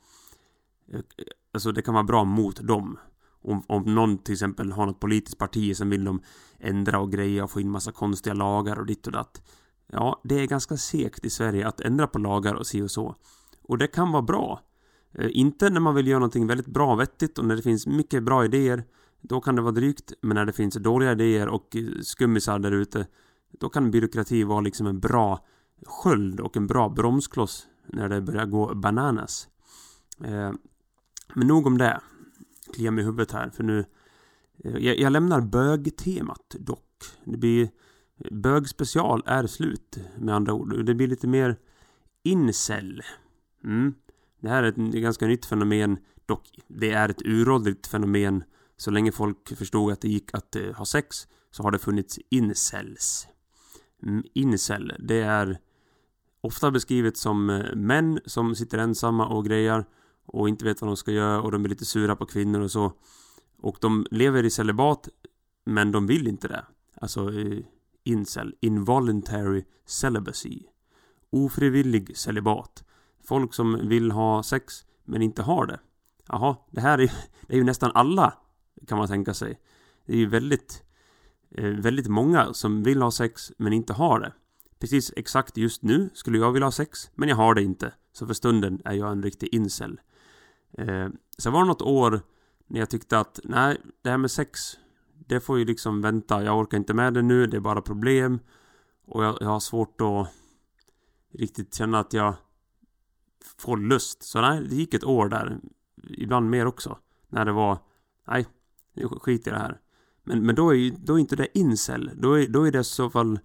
[1.55, 2.99] Alltså det kan vara bra mot dem.
[3.43, 6.23] Om, om någon till exempel har något politiskt parti som vill de
[6.59, 9.43] ändra och greja och få in massa konstiga lagar och ditt och datt.
[9.87, 13.15] Ja, det är ganska segt i Sverige att ändra på lagar och si och så.
[13.63, 14.61] Och det kan vara bra.
[15.13, 17.87] Eh, inte när man vill göra någonting väldigt bra och vettigt och när det finns
[17.87, 18.85] mycket bra idéer.
[19.21, 20.13] Då kan det vara drygt.
[20.21, 23.07] Men när det finns dåliga idéer och skummisar där ute.
[23.59, 25.47] Då kan byråkrati vara liksom en bra
[25.87, 29.49] sköld och en bra bromskloss när det börjar gå bananas.
[30.25, 30.53] Eh,
[31.35, 32.01] men nog om det
[32.75, 33.85] klia mig i huvudet här för nu
[34.65, 36.87] eh, jag, jag lämnar bögtemat dock.
[37.25, 37.71] Det blir
[38.31, 40.85] Bögspecial är slut med andra ord.
[40.85, 41.57] Det blir lite mer
[42.23, 43.03] incel.
[43.65, 43.95] Mm.
[44.41, 45.99] Det här är ett ganska nytt fenomen.
[46.27, 48.45] Dock, det är ett uråldrigt fenomen.
[48.81, 52.19] Så länge folk förstod att det gick att eh, ha sex så har det funnits
[52.29, 53.29] incels.
[54.35, 55.59] Incel, det är
[56.41, 59.85] ofta beskrivet som eh, män som sitter ensamma och grejar
[60.27, 62.71] och inte vet vad de ska göra och de är lite sura på kvinnor och
[62.71, 62.93] så.
[63.59, 65.09] Och de lever i celibat
[65.65, 66.65] men de vill inte det.
[67.01, 67.59] Alltså eh,
[68.05, 70.63] incel, involuntary celibacy.
[71.31, 72.85] Ofrivillig celibat.
[73.25, 75.81] Folk som vill ha sex men inte har det.
[76.29, 77.13] Jaha, det här är,
[77.47, 78.37] det är ju nästan alla
[78.87, 79.61] kan man tänka sig.
[80.07, 80.83] Det är ju väldigt,
[81.51, 84.33] eh, väldigt många som vill ha sex men inte har det.
[84.79, 87.93] Precis exakt just nu skulle jag vilja ha sex men jag har det inte.
[88.13, 90.01] Så för stunden är jag en riktig incel.
[90.79, 92.21] Eh, sen var det något år
[92.67, 94.61] när jag tyckte att nej, det här med sex
[95.31, 96.45] det får ju liksom vänta.
[96.45, 97.47] Jag orkar inte med det nu.
[97.47, 98.41] Det är bara problem.
[99.05, 100.29] Och jag, jag har svårt att
[101.33, 102.35] riktigt känna att jag
[103.59, 104.23] får lust.
[104.23, 105.59] Så nej, det gick ett år där.
[106.09, 106.99] Ibland mer också.
[107.29, 107.79] När det var
[108.27, 108.47] nej,
[109.21, 109.81] skit i det här.
[110.25, 112.11] Men, men då, är, då är inte det incel.
[112.15, 113.39] Då är, då är det i så fall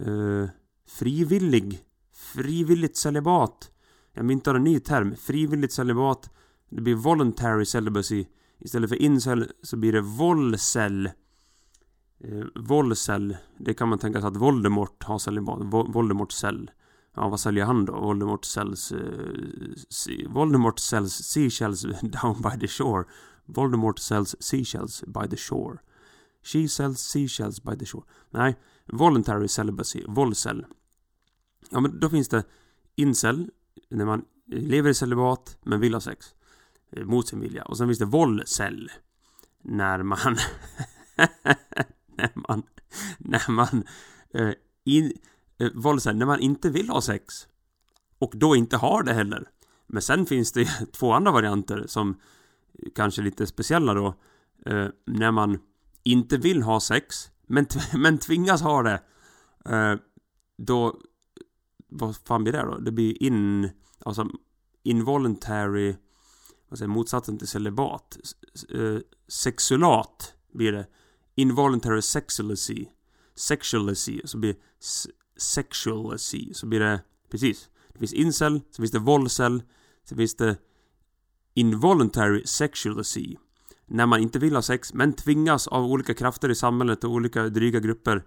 [0.00, 0.48] eh,
[0.88, 1.82] frivillig.
[2.12, 3.70] Frivilligt celibat.
[4.12, 5.16] Jag myntar en ny term.
[5.16, 6.30] Frivilligt celibat
[6.70, 8.26] det blir voluntary celibacy.
[8.58, 11.06] Istället för incel så blir det volcel.
[12.20, 13.36] Eh, volcel.
[13.58, 15.58] Det kan man tänka sig att Voldemort har celibat.
[15.94, 16.70] Voldemort cell.
[17.14, 18.00] Ja, vad säljer han då?
[18.00, 18.92] Voldemort sells...
[18.92, 23.04] Eh, Voldemort sells seashells down by the shore.
[23.46, 25.78] Voldemort sells seashells by the shore.
[26.42, 28.04] She sells seashells by the shore.
[28.30, 28.56] Nej,
[28.86, 30.04] voluntary celibacy.
[30.08, 30.66] Volcel.
[31.70, 32.44] Ja, men då finns det
[32.96, 33.50] incel.
[33.90, 36.34] När man lever i celibat men vill ha sex.
[36.92, 37.64] Eh, mot sin vilja.
[37.64, 38.90] Och sen finns det volcell
[39.62, 40.18] När man...
[42.16, 42.62] när man...
[43.18, 43.84] När man...
[44.30, 44.52] Eh,
[44.84, 45.12] in,
[45.58, 47.48] eh, när man inte vill ha sex.
[48.18, 49.48] Och då inte har det heller.
[49.86, 52.20] Men sen finns det två andra varianter som
[52.94, 54.14] kanske lite speciella då.
[54.66, 55.58] Eh, när man
[56.02, 59.00] inte vill ha sex, men, men tvingas ha det.
[59.64, 59.94] Eh,
[60.58, 61.00] då...
[61.88, 62.78] Vad fan blir det då?
[62.78, 63.70] Det blir in...
[63.98, 64.28] Alltså
[64.82, 65.96] involuntary
[66.68, 68.18] vad säger motsatsen till celibat.
[68.74, 70.86] Eh, sexulat blir det
[71.34, 72.86] involuntary sexualacy,
[73.34, 74.60] sexualacy, så blir det
[76.54, 77.68] så blir det precis.
[77.92, 79.62] Det finns incel, så finns det volcel,
[80.04, 80.56] så finns det
[81.56, 83.36] involuntary sexuality.
[83.86, 87.48] När man inte vill ha sex, men tvingas av olika krafter i samhället och olika
[87.48, 88.24] dryga grupper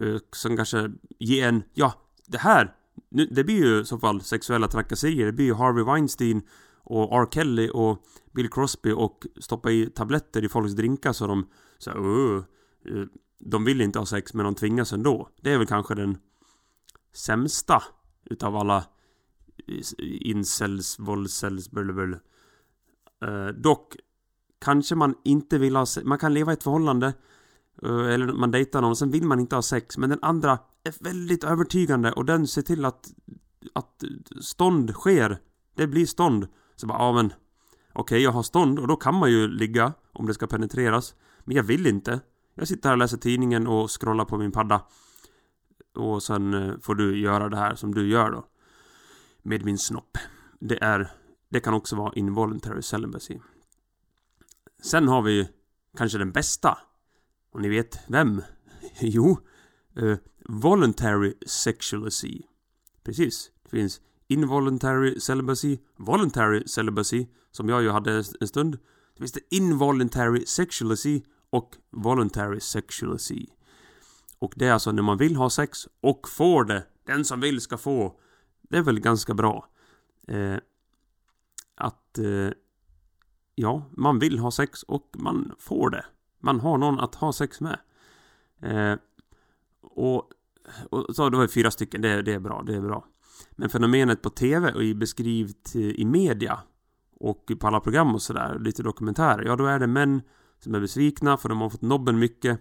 [0.00, 1.92] eh, som kanske ger en, ja,
[2.26, 2.74] det här,
[3.10, 5.26] nu, det blir ju i så fall sexuella trakasserier.
[5.26, 6.42] Det blir ju Harvey Weinstein
[6.84, 7.26] och R.
[7.30, 11.46] Kelly och Bill Crosby och stoppa i tabletter i folks drinkar så de
[11.78, 12.44] så här, uh,
[12.90, 13.06] uh,
[13.38, 15.28] de vill inte ha sex men de tvingas ändå.
[15.40, 16.18] Det är väl kanske den
[17.14, 17.82] sämsta
[18.24, 18.76] utav alla
[19.66, 19.82] eh,
[20.30, 22.18] incels, våldsels, blablabla.
[23.24, 23.96] Eh, dock
[24.60, 26.06] kanske man inte vill ha sex.
[26.06, 27.12] Man kan leva i ett förhållande
[27.86, 30.58] uh, eller man dejtar någon och sen vill man inte ha sex men den andra
[30.84, 33.12] är väldigt övertygande och den ser till att
[33.72, 34.04] att
[34.40, 35.38] stånd sker.
[35.76, 36.48] Det blir stånd.
[36.76, 37.32] Så bara, ja men
[37.96, 41.14] Okej, okay, jag har stånd och då kan man ju ligga om det ska penetreras.
[41.44, 42.20] Men jag vill inte.
[42.54, 44.82] Jag sitter här och läser tidningen och scrollar på min padda.
[45.94, 48.46] Och sen eh, får du göra det här som du gör då.
[49.42, 50.18] Med min snopp.
[50.60, 51.10] Det är...
[51.54, 53.38] Det kan också vara involuntary celibacy.
[54.82, 55.48] Sen har vi
[55.96, 56.78] kanske den bästa.
[57.50, 58.42] Och ni vet vem?
[59.00, 59.38] jo,
[60.02, 60.16] uh,
[60.48, 62.42] voluntary sexuality.
[63.04, 63.50] Precis.
[63.62, 68.78] Det finns involuntary celibacy, voluntary celibacy, som jag ju hade en stund.
[69.14, 73.46] Det finns det involuntary sexuality och voluntary sexuality.
[74.38, 76.86] Och det är alltså när man vill ha sex och får det.
[77.06, 78.20] Den som vill ska få.
[78.62, 79.68] Det är väl ganska bra.
[80.28, 80.56] Eh,
[81.74, 82.18] att...
[82.18, 82.50] Eh,
[83.54, 86.04] ja, man vill ha sex och man får det.
[86.40, 87.78] Man har någon att ha sex med.
[88.62, 88.98] Eh,
[89.82, 90.30] och,
[90.90, 92.02] och så det var fyra stycken.
[92.02, 93.04] Det, det är bra, det är bra.
[93.50, 96.60] Men fenomenet på TV och i beskrivet eh, i media
[97.20, 100.22] och på alla program och sådär, lite dokumentärer, ja då är det män
[100.58, 102.60] som är besvikna för de har fått nobben mycket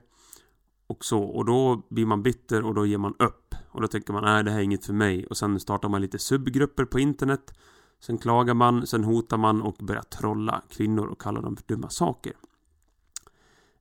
[0.87, 3.55] och så, och då blir man bitter och då ger man upp.
[3.69, 5.27] Och då tänker man, nej det här är inget för mig.
[5.27, 7.53] Och sen startar man lite subgrupper på internet.
[8.03, 11.89] Sen klagar man, sen hotar man och börjar trolla kvinnor och kalla dem för dumma
[11.89, 12.33] saker.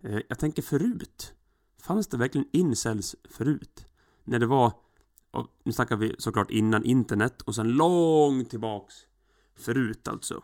[0.00, 1.34] Eh, jag tänker förut.
[1.82, 3.86] Fanns det verkligen incels förut?
[4.24, 4.72] När det var
[5.64, 8.94] nu snackar vi såklart innan internet och sen långt tillbaks
[9.54, 10.42] Förut alltså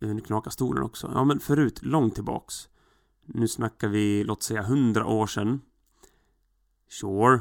[0.00, 2.68] eh, Nu knakar stolen också Ja men förut, långt tillbaks
[3.24, 5.60] Nu snackar vi, låt säga hundra år sedan
[6.88, 7.40] Sure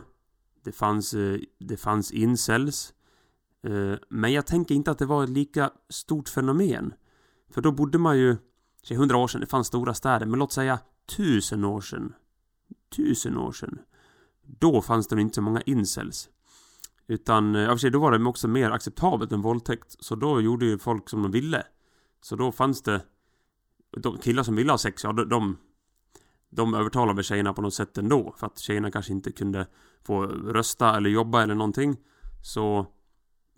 [0.63, 2.93] Det fanns, eh, det fanns incels
[3.63, 6.93] Eh, men jag tänker inte att det var ett lika stort fenomen
[7.53, 8.37] För då bodde man ju
[8.89, 10.79] Hundra år sedan, det fanns stora städer Men låt säga
[11.17, 12.13] tusen år sedan
[12.89, 13.79] Tusen år sedan
[14.45, 16.29] då fanns det inte så många incels.
[17.07, 19.95] Utan, eh, ja, för sig, då var det också mer acceptabelt än våldtäkt.
[19.99, 21.63] Så då gjorde ju folk som de ville.
[22.21, 23.01] Så då fanns det
[23.97, 25.57] de killar som ville ha sex, ja de,
[26.49, 28.35] de övertalade väl tjejerna på något sätt ändå.
[28.37, 29.67] För att tjejerna kanske inte kunde
[30.03, 31.97] få rösta eller jobba eller någonting.
[32.43, 32.87] Så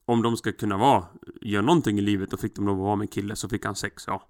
[0.05, 1.05] om de ska kunna vara,
[1.41, 3.65] göra någonting i livet, då fick de lov att vara med en kille, så fick
[3.65, 4.29] han sex, ja.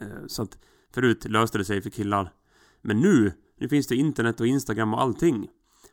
[0.00, 0.58] Eh, så att
[0.94, 2.32] förut löste det sig för killar.
[2.82, 5.48] Men nu nu finns det internet och Instagram och allting.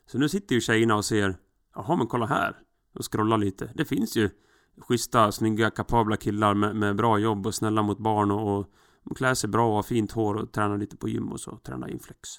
[0.06, 1.36] Så nu sitter ju tjejerna och ser
[1.76, 2.58] Jaha men kolla här.
[2.94, 3.72] Och scrollar lite.
[3.76, 4.30] Det finns ju
[4.78, 8.74] schyssta, snygga, kapabla killar med, med bra jobb och snälla mot barn och, och
[9.04, 11.58] de klär sig bra och har fint hår och tränar lite på gym och så.
[11.58, 12.30] Tränar inflex.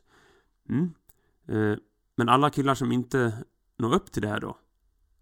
[0.69, 0.91] Mm.
[1.49, 1.79] Eh,
[2.17, 3.33] men alla killar som inte
[3.79, 4.59] når upp till det här då.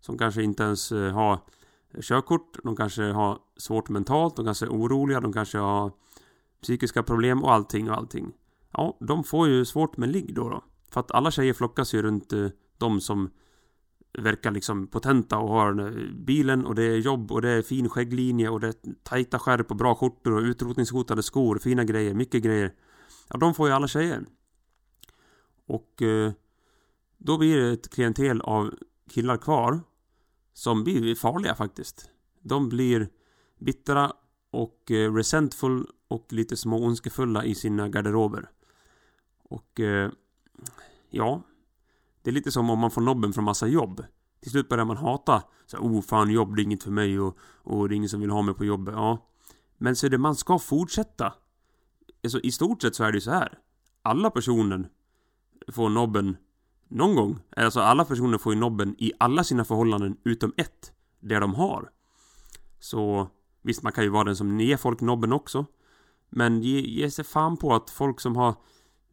[0.00, 1.38] Som kanske inte ens eh, har
[2.02, 2.58] körkort.
[2.64, 4.36] De kanske har svårt mentalt.
[4.36, 5.20] De kanske är oroliga.
[5.20, 5.92] De kanske har
[6.62, 8.32] psykiska problem och allting och allting.
[8.72, 10.64] Ja, de får ju svårt med ligg då, då.
[10.90, 13.30] För att alla tjejer flockas ju runt eh, de som
[14.12, 17.88] verkar liksom potenta och har eh, bilen och det är jobb och det är fin
[17.88, 22.42] skägglinje och det är tajta skärp och bra skjortor och utrotningshotade skor, fina grejer, mycket
[22.42, 22.74] grejer.
[23.28, 24.24] Ja, de får ju alla tjejer.
[25.66, 26.32] Och eh,
[27.18, 28.74] då blir det ett klientel av
[29.08, 29.80] killar kvar
[30.52, 32.10] som blir farliga faktiskt.
[32.42, 33.08] De blir
[33.58, 34.12] bittra
[34.50, 38.50] och eh, resentful och lite små ondskefulla i sina garderober.
[39.42, 40.10] Och eh,
[41.10, 41.42] ja,
[42.22, 44.04] det är lite som om man får nobben från massa jobb.
[44.40, 45.42] Till slut börjar man hata.
[45.66, 48.20] Så oh fan jobb det är inget för mig och, och det är ingen som
[48.20, 48.94] vill ha mig på jobbet.
[48.94, 49.26] Ja.
[49.78, 51.34] Men så är det man ska fortsätta.
[52.24, 53.58] Alltså i stort sett så är det ju så här.
[54.02, 54.88] Alla personer
[55.72, 56.36] får nobben
[56.88, 57.38] någon gång.
[57.56, 60.92] Alltså alla personer får ju nobben i alla sina förhållanden utom ett.
[61.20, 61.90] Det de har.
[62.80, 63.28] Så
[63.62, 65.66] visst man kan ju vara den som ger folk nobben också.
[66.30, 68.54] Men ge, ge sig fan på att folk som har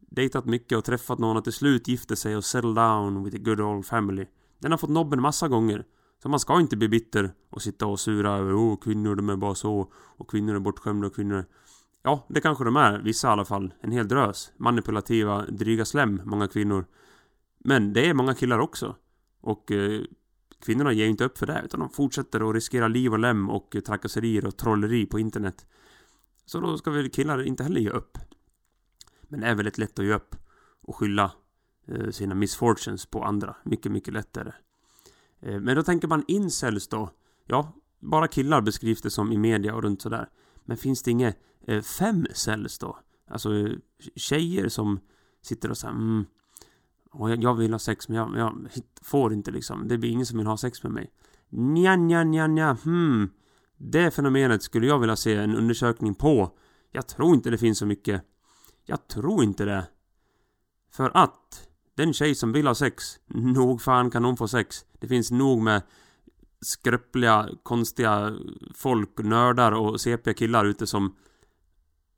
[0.00, 3.40] dejtat mycket och träffat någon och till slut gifter sig och settle down with a
[3.42, 4.26] good old family.
[4.58, 5.84] Den har fått nobben massa gånger.
[6.22, 9.36] Så man ska inte bli bitter och sitta och sura över oh, kvinnor de är
[9.36, 11.44] bara så och kvinnor är bortskämda och kvinnor
[12.06, 12.98] Ja, det kanske de är.
[12.98, 13.74] Vissa i alla fall.
[13.80, 14.52] En hel drös.
[14.56, 16.86] Manipulativa, dryga slem, många kvinnor.
[17.66, 18.96] Men det är många killar också.
[19.40, 20.02] Och eh,
[20.60, 21.62] kvinnorna ger inte upp för det.
[21.64, 25.66] Utan de fortsätter att riskera liv och lem och trakasserier och trolleri på internet.
[26.44, 28.18] Så då ska väl killar inte heller ge upp.
[29.22, 30.36] Men det är väldigt lätt att ge upp.
[30.82, 31.32] Och skylla
[31.86, 33.56] eh, sina misfortunes på andra.
[33.64, 34.52] Mycket, mycket lättare.
[35.40, 37.10] Eh, men då tänker man incels då.
[37.46, 40.28] Ja, bara killar beskrivs det som i media och runt sådär.
[40.64, 41.32] Men finns det inga
[41.66, 42.98] eh, fem cells då?
[43.28, 43.68] Alltså
[44.16, 45.00] tjejer som
[45.42, 46.24] sitter och säger mm,
[47.18, 48.68] och jag vill ha sex men jag, jag,
[49.02, 49.88] får inte liksom.
[49.88, 51.10] Det blir ingen som vill ha sex med mig.
[51.48, 53.30] Nja, nja, nja, nja, hmm.
[53.76, 56.50] Det fenomenet skulle jag vilja se en undersökning på.
[56.92, 58.22] Jag tror inte det finns så mycket.
[58.84, 59.86] Jag tror inte det.
[60.92, 64.84] För att den tjej som vill ha sex, nog fan kan hon få sex.
[64.98, 65.82] Det finns nog med
[66.60, 68.36] skröpliga, konstiga
[68.74, 71.16] folk, nördar och CP-killar ute som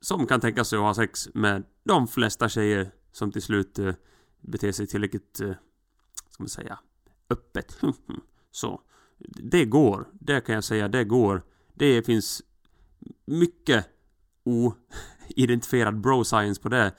[0.01, 3.93] som kan tänka sig att ha sex med de flesta tjejer som till slut uh,
[4.41, 5.53] beter sig tillräckligt, uh,
[6.29, 6.79] ska man säga,
[7.29, 7.77] öppet.
[8.51, 8.81] Så.
[9.27, 10.07] Det går.
[10.13, 11.43] Det kan jag säga, det går.
[11.73, 12.41] Det finns
[13.25, 13.85] mycket
[14.43, 16.95] oidentifierad bro-science på det.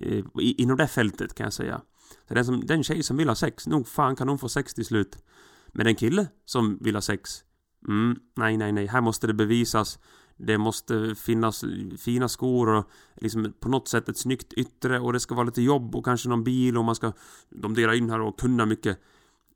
[0.00, 1.80] Eh, inom det fältet kan jag säga.
[2.28, 4.74] Så den, som, den tjej som vill ha sex, nog fan kan hon få sex
[4.74, 5.18] till slut.
[5.66, 7.44] Men den kille som vill ha sex,
[7.88, 9.98] mm, nej, nej, nej, här måste det bevisas.
[10.40, 11.64] Det måste finnas
[11.98, 15.62] fina skor och liksom på något sätt ett snyggt yttre och det ska vara lite
[15.62, 17.12] jobb och kanske någon bil och man ska
[17.50, 18.98] domdera in här och kunna mycket.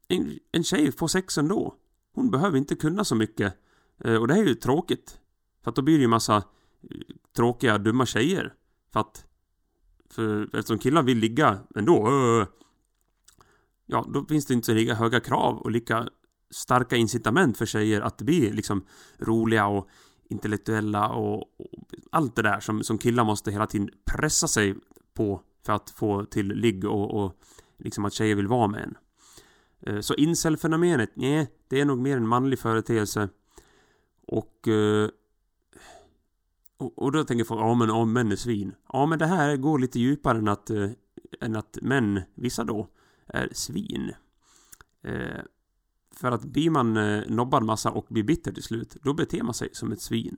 [0.08, 1.74] En, en tjej får sex ändå.
[2.14, 3.54] Hon behöver inte kunna så mycket.
[4.04, 5.18] Eh, och det är ju tråkigt.
[5.62, 6.42] För att då blir det ju massa eh,
[7.36, 8.54] tråkiga, dumma tjejer.
[8.92, 9.26] För att...
[10.10, 12.06] För eftersom killar vill ligga ändå.
[12.08, 12.46] Eh,
[13.86, 16.08] ja, då finns det inte så lika höga krav och lika
[16.50, 18.84] starka incitament för tjejer att bli liksom
[19.18, 19.88] roliga och
[20.32, 21.70] intellektuella och, och
[22.10, 24.74] allt det där som, som killar måste hela tiden pressa sig
[25.14, 27.36] på för att få till ligg och, och
[27.78, 28.96] liksom att tjejer vill vara med en.
[29.80, 33.28] Eh, så incel-fenomenet, nej, det är nog mer en manlig företeelse.
[34.26, 34.68] Och...
[34.68, 35.08] Eh,
[36.96, 38.74] och, då tänker folk, ja men om män är svin.
[38.92, 40.90] Ja men det här går lite djupare än att, eh,
[41.40, 42.88] än att män, vissa då,
[43.26, 44.12] är svin.
[46.22, 49.54] För att blir man eh, nobbad massa och blir bitter till slut, då beter man
[49.54, 50.36] sig som ett svin.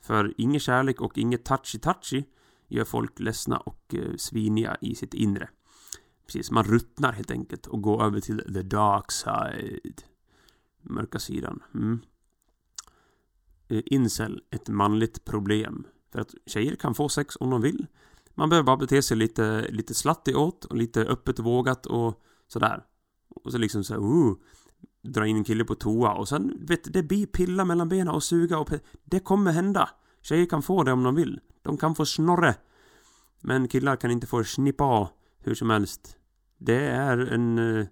[0.00, 2.24] För ingen kärlek och inget touchy-touchy
[2.68, 5.48] gör folk ledsna och eh, sviniga i sitt inre.
[6.26, 10.02] Precis, man ruttnar helt enkelt och går över till the dark side.
[10.82, 11.62] Mörka sidan.
[11.74, 12.00] Mm.
[13.68, 15.86] Eh, incel, ett manligt problem.
[16.12, 17.86] För att tjejer kan få sex om de vill.
[18.34, 22.22] Man behöver bara bete sig lite, lite slattig åt och lite öppet och vågat och
[22.48, 22.84] sådär.
[23.28, 24.36] Och så liksom såhär, uh,
[25.02, 28.22] dra in en kille på toa och sen, vet det blir pilla mellan benen och
[28.22, 28.70] suga och
[29.04, 29.88] Det kommer hända.
[30.22, 31.40] Tjejer kan få det om de vill.
[31.62, 32.54] De kan få snorre.
[33.40, 35.08] Men killar kan inte få snippa av
[35.38, 36.16] hur som helst.
[36.58, 37.86] Det är en eh,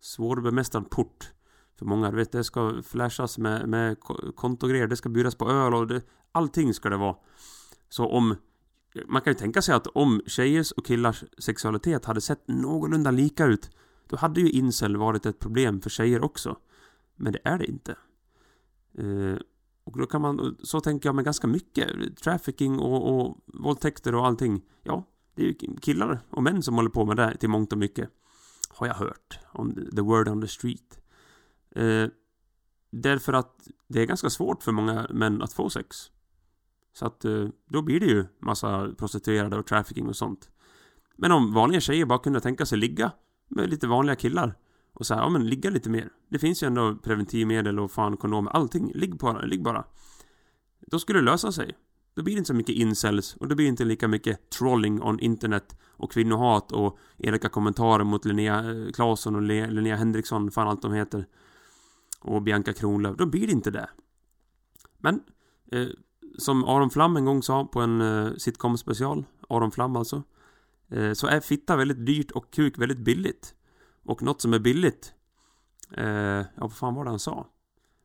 [0.00, 1.32] svårbemästrad port
[1.78, 2.10] för många.
[2.10, 3.96] Du vet, det ska flashas med, med
[4.34, 7.16] kontogrejer, det ska bjudas på öl och det, allting ska det vara.
[7.88, 8.36] Så om
[9.06, 13.44] man kan ju tänka sig att om tjejers och killars sexualitet hade sett någorlunda lika
[13.44, 13.70] ut
[14.06, 16.56] då hade ju incel varit ett problem för tjejer också.
[17.16, 17.96] Men det är det inte.
[18.98, 19.38] Eh,
[19.84, 22.16] och då kan man, så tänker jag med ganska mycket.
[22.16, 24.62] Trafficking och, och våldtäkter och allting.
[24.82, 27.78] Ja, det är ju killar och män som håller på med det till mångt och
[27.78, 28.10] mycket.
[28.68, 29.38] Har jag hört.
[29.52, 31.00] On the word on the street.
[31.70, 32.08] Eh,
[32.90, 35.96] därför att det är ganska svårt för många män att få sex.
[36.92, 40.50] Så att eh, då blir det ju massa prostituerade och trafficking och sånt.
[41.16, 43.12] Men om vanliga tjejer bara kunde tänka sig ligga
[43.48, 44.54] med lite vanliga killar
[44.94, 46.10] och så här, ja men ligga lite mer.
[46.28, 48.92] Det finns ju ändå preventivmedel och fan kondomer, allting.
[48.94, 49.84] Ligg bara, ligg bara.
[50.86, 51.76] Då skulle det lösa sig.
[52.14, 55.02] Då blir det inte så mycket incels och då blir det inte lika mycket trolling
[55.02, 60.68] on internet och kvinnohat och elaka kommentarer mot Linnea eh, Claesson och Linnea Henriksson, fan
[60.68, 61.26] allt de heter.
[62.20, 63.16] Och Bianca Kronlöf.
[63.16, 63.88] Då blir det inte det.
[64.98, 65.20] Men
[65.72, 65.88] eh,
[66.38, 70.22] som Aron Flam en gång sa på en eh, sitcom special, Aron Flam alltså,
[70.88, 73.54] Eh, så är fitta väldigt dyrt och kuk väldigt billigt.
[74.04, 75.12] Och något som är billigt,
[75.96, 77.48] eh, ja vad fan var det han sa?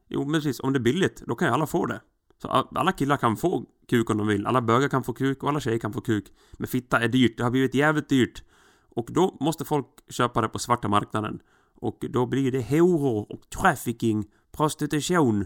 [0.08, 2.02] Jo men precis, om det är billigt, då kan ju alla få det.
[2.42, 5.50] Så alla killar kan få kuk om de vill, alla bögar kan få kuk och
[5.50, 6.26] alla tjejer kan få kuk.
[6.54, 8.44] Men fitta är dyrt, det har blivit jävligt dyrt.
[8.90, 11.42] Och då måste folk köpa det på svarta marknaden.
[11.76, 15.46] Och då blir det horor och trafficking, prostitution,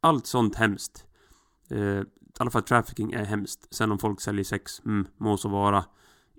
[0.00, 1.06] allt sånt hemskt.
[1.70, 2.02] Eh,
[2.38, 3.74] i alla fall trafficking är hemskt.
[3.74, 5.84] Sen om folk säljer sex, mm, må så vara.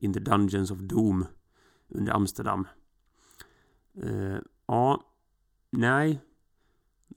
[0.01, 1.25] In the Dungeons of Doom.
[1.89, 2.67] Under Amsterdam.
[4.03, 4.37] Uh,
[4.67, 5.03] ja,
[5.71, 6.21] nej.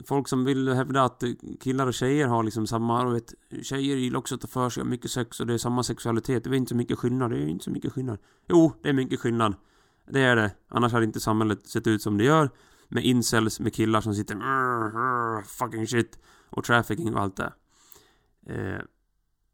[0.05, 1.23] Folk som vill hävda att
[1.59, 4.81] killar och tjejer har liksom samma, och vet, tjejer gillar också att ta för sig
[4.81, 6.43] av mycket sex och det är samma sexualitet.
[6.43, 8.17] Det är inte så mycket skillnad, det är inte så mycket skillnad.
[8.47, 9.55] Jo, det är mycket skillnad.
[10.07, 10.51] Det är det.
[10.67, 12.49] Annars hade inte samhället sett ut som det gör.
[12.87, 14.35] Med incels, med killar som sitter
[15.41, 16.19] fucking shit
[16.49, 17.53] och trafficking och allt det.
[18.47, 18.81] Eh,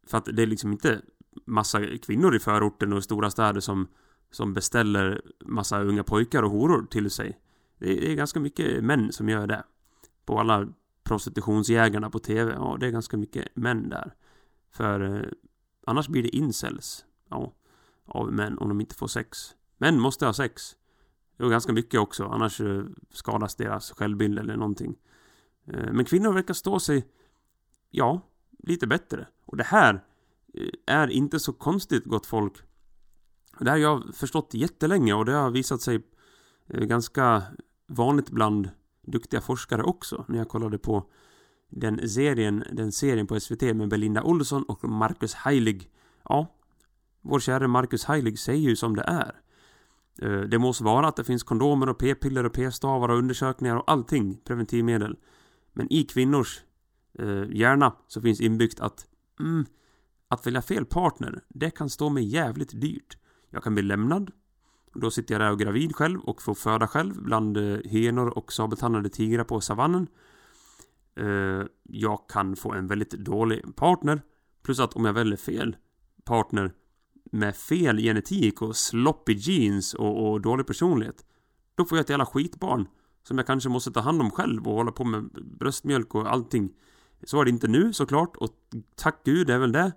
[0.06, 1.02] för att det är liksom inte
[1.46, 3.88] massa kvinnor i förorten och i stora städer som,
[4.30, 7.40] som beställer massa unga pojkar och horor till sig.
[7.78, 9.64] Det är ganska mycket män som gör det.
[10.24, 10.68] På alla
[11.02, 12.52] prostitutionsjägarna på TV.
[12.52, 14.14] Ja, det är ganska mycket män där.
[14.70, 15.30] För eh,
[15.86, 17.04] annars blir det incels.
[17.30, 17.54] Ja,
[18.04, 19.54] av män om de inte får sex.
[19.78, 20.76] Män måste ha sex.
[21.38, 24.96] Och ganska mycket också, annars eh, skadas deras självbild eller någonting.
[25.66, 27.06] Eh, men kvinnor verkar stå sig,
[27.90, 28.20] ja,
[28.58, 29.26] lite bättre.
[29.44, 30.04] Och det här
[30.86, 32.52] är inte så konstigt, gott folk.
[33.58, 36.02] Det här har jag förstått jättelänge och det har visat sig
[36.68, 37.42] eh, ganska
[37.86, 38.70] vanligt bland
[39.06, 40.24] duktiga forskare också.
[40.28, 41.10] När jag kollade på
[41.70, 45.90] den serien, den serien på SVT med Belinda Olsson och Marcus Heilig.
[46.24, 46.46] Ja,
[47.22, 49.40] vår käre Marcus Heilig säger ju som det är.
[50.22, 53.90] Eh, det måste vara att det finns kondomer och p-piller och p-stavar och undersökningar och
[53.90, 55.16] allting preventivmedel.
[55.72, 56.60] Men i kvinnors
[57.18, 59.06] eh, hjärna så finns inbyggt att
[59.40, 59.66] mm,
[60.30, 63.18] att välja fel partner, det kan stå mig jävligt dyrt.
[63.50, 64.30] Jag kan bli lämnad.
[64.94, 68.52] Då sitter jag där och gravid själv och får föda själv bland eh, hyenor och
[68.52, 70.06] sabeltandade tigrar på savannen.
[71.16, 74.22] Eh, jag kan få en väldigt dålig partner.
[74.62, 75.76] Plus att om jag väljer fel
[76.24, 76.72] partner
[77.32, 81.24] med fel genetik och sloppy jeans och, och dålig personlighet.
[81.74, 82.88] Då får jag ett jävla skitbarn.
[83.22, 85.24] Som jag kanske måste ta hand om själv och hålla på med
[85.58, 86.72] bröstmjölk och allting.
[87.24, 88.50] Så är det inte nu såklart och
[88.94, 89.92] tack gud det är väl det.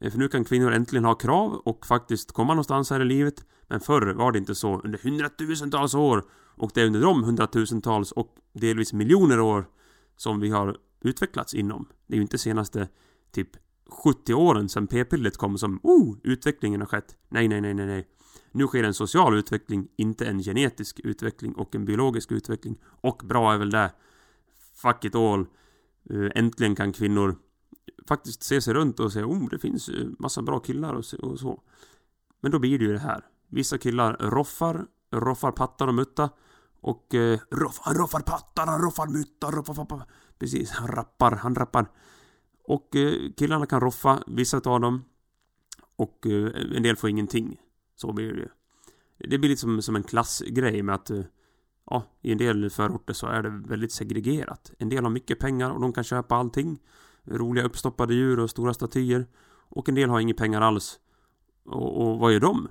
[0.00, 3.44] Eh, för nu kan kvinnor äntligen ha krav och faktiskt komma någonstans här i livet.
[3.68, 6.24] Men förr var det inte så under hundratusentals år.
[6.56, 9.68] Och det är under de hundratusentals och delvis miljoner år
[10.16, 11.88] som vi har utvecklats inom.
[12.06, 12.88] Det är ju inte senaste
[13.32, 13.48] typ
[13.88, 17.16] 70 åren sedan p-pillret kom som oh, utvecklingen har skett.
[17.28, 18.08] Nej, nej, nej, nej, nej.
[18.52, 22.78] Nu sker en social utveckling, inte en genetisk utveckling och en biologisk utveckling.
[22.82, 23.92] Och bra är väl det.
[24.82, 25.46] Fuck it all.
[26.10, 27.36] Eh, äntligen kan kvinnor
[28.08, 31.04] faktiskt se sig runt och säga oh, det finns ju massa bra killar och,
[31.38, 31.62] så.
[32.40, 33.24] Men då blir det ju det här.
[33.48, 36.30] Vissa killar roffar, roffar pattar och mutta.
[36.80, 40.06] Och eh, roff, han roffar pattar, han roffar mutta, roffar, roffar,
[40.38, 41.90] Precis, han rappar, han rappar.
[42.64, 45.04] Och eh, killarna kan roffa, vissa av dem.
[45.96, 47.60] Och eh, en del får ingenting.
[47.96, 48.48] Så blir det ju.
[49.18, 51.22] Det blir lite som, som en klassgrej med att eh,
[51.90, 54.72] ja, i en del förorter så är det väldigt segregerat.
[54.78, 56.78] En del har mycket pengar och de kan köpa allting.
[57.30, 59.26] Roliga uppstoppade djur och stora statyer.
[59.70, 61.00] Och en del har inga pengar alls.
[61.64, 62.68] Och, och vad gör de?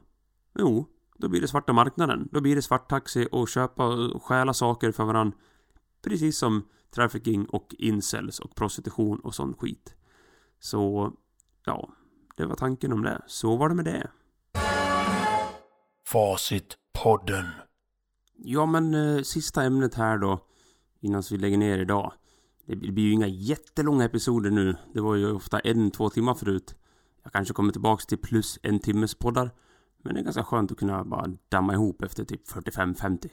[0.59, 0.85] Jo,
[1.17, 2.29] då blir det svarta marknaden.
[2.31, 5.37] Då blir det svart taxi och köpa och stjäla saker för varandra.
[6.01, 9.95] Precis som trafficking och incels och prostitution och sån skit.
[10.59, 11.13] Så,
[11.65, 11.89] ja,
[12.35, 13.21] det var tanken om det.
[13.27, 14.07] Så var det med det.
[16.07, 17.45] Facitpodden.
[18.37, 20.39] Ja, men eh, sista ämnet här då.
[20.99, 22.13] Innan vi lägger ner idag.
[22.67, 24.75] Det blir ju inga jättelånga episoder nu.
[24.93, 26.75] Det var ju ofta en, två timmar förut.
[27.23, 29.51] Jag kanske kommer tillbaks till plus en timmes poddar.
[30.03, 33.29] Men det är ganska skönt att kunna bara damma ihop efter typ 45-50.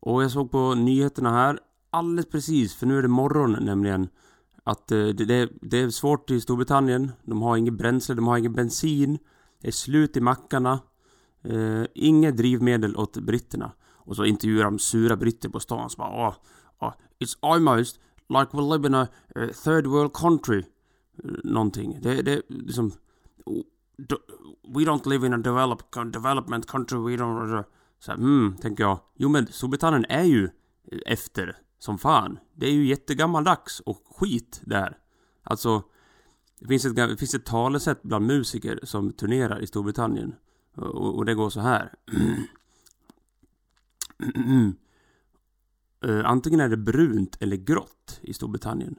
[0.00, 1.58] Och jag såg på nyheterna här
[1.90, 4.08] alldeles precis, för nu är det morgon nämligen.
[4.64, 7.12] Att eh, det, det, det, är svårt i Storbritannien.
[7.22, 9.18] De har inget bränsle, de har ingen bensin.
[9.60, 10.80] Det är slut i mackarna.
[11.44, 13.72] Eh, inget drivmedel åt britterna.
[13.90, 15.90] Och så intervjuar de sura britter på stan.
[15.90, 16.34] som bara, oh,
[16.80, 19.08] oh, It's almost like we live in a
[19.64, 20.64] third world country.
[21.24, 21.98] Uh, någonting.
[22.02, 22.92] Det, det liksom...
[24.68, 26.98] We don't live in a develop, development country.
[26.98, 27.58] We don't...
[27.58, 27.62] Uh,
[27.98, 29.00] så här, mm, tänker jag.
[29.16, 30.48] Jo men Storbritannien är ju
[31.06, 32.38] efter som fan.
[32.54, 34.98] Det är ju jättegammaldags och skit där.
[35.42, 35.82] Alltså,
[36.60, 40.34] det finns ett, det finns ett talesätt bland musiker som turnerar i Storbritannien.
[40.76, 41.94] Och, och det går så här.
[44.34, 44.74] Mm
[46.04, 48.96] uh, antingen är det brunt eller grått i Storbritannien.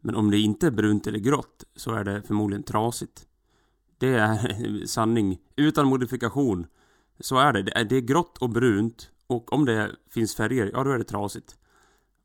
[0.00, 3.26] Men om det inte är brunt eller grått så är det förmodligen trasigt.
[3.98, 6.66] Det är sanning utan modifikation.
[7.20, 7.62] Så är det.
[7.62, 10.98] Det är, det är grått och brunt och om det finns färger, ja då är
[10.98, 11.56] det trasigt.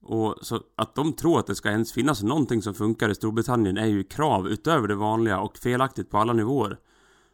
[0.01, 3.77] Och så att de tror att det ska ens finnas någonting som funkar i Storbritannien
[3.77, 6.77] är ju krav utöver det vanliga och felaktigt på alla nivåer.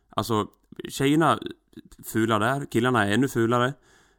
[0.10, 0.48] Alltså,
[0.90, 1.40] tjejerna
[2.04, 3.74] fula där, killarna är ännu fulare.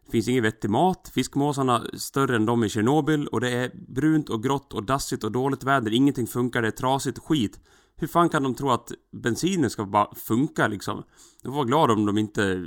[0.07, 4.30] Det finns ingen vettig mat, fiskmåsarna större än de i Tjernobyl och det är brunt
[4.30, 7.61] och grått och dassigt och dåligt väder, ingenting funkar, det är trasigt skit.
[7.96, 11.02] Hur fan kan de tro att bensinen ska bara funka liksom?
[11.42, 12.66] De får vara glada om de inte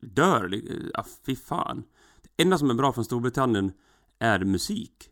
[0.00, 0.62] dör.
[0.94, 1.84] Ja, ah, fy fan.
[2.22, 3.72] Det enda som är bra från Storbritannien
[4.18, 5.10] är musik.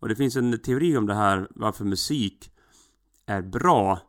[0.00, 2.50] Och det finns en teori om det här varför musik
[3.26, 4.00] är bra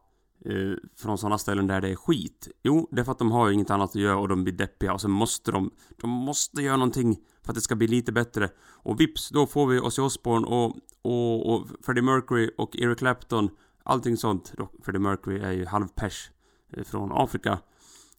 [0.46, 2.48] eh, från sådana ställen där det är skit.
[2.64, 4.94] Jo, det är för att de har inget annat att göra och de blir deppiga
[4.94, 5.72] och så måste de,
[6.02, 8.50] de måste göra någonting för att det ska bli lite bättre.
[8.72, 13.50] Och vips, då får vi Ozzy Osbourne och, och, och Freddie Mercury och Eric Clapton.
[13.84, 14.54] Allting sånt.
[14.84, 16.32] Freddie Mercury är ju halvpers
[16.74, 17.60] eh, från Afrika.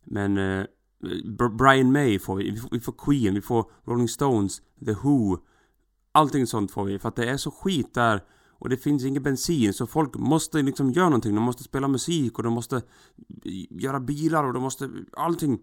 [0.04, 0.64] Men eh,
[1.58, 5.38] Brian May får vi, vi får Queen, vi får Rolling Stones, The Who.
[6.12, 8.20] Allting sånt får vi, för att det är så skit där.
[8.58, 11.34] Och det finns ingen bensin, så folk måste liksom göra någonting.
[11.34, 12.82] De måste spela musik och de måste
[13.70, 14.90] göra bilar och de måste...
[15.12, 15.58] Allting.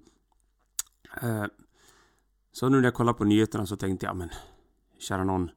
[1.21, 1.45] Eh,
[2.51, 4.29] så nu när jag kollade på nyheterna så tänkte jag, men...
[4.99, 5.49] Kära någon.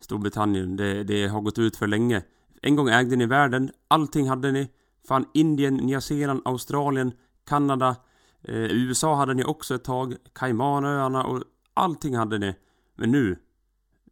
[0.00, 2.22] Storbritannien, det, det har gått ut för länge.
[2.62, 4.70] En gång ägde ni världen, allting hade ni.
[5.08, 7.12] Fan, Indien, Nya Zeeland, Australien,
[7.46, 7.96] Kanada,
[8.42, 10.16] eh, USA hade ni också ett tag.
[10.32, 11.42] Caymanöarna och
[11.74, 12.54] allting hade ni.
[12.96, 13.36] Men nu,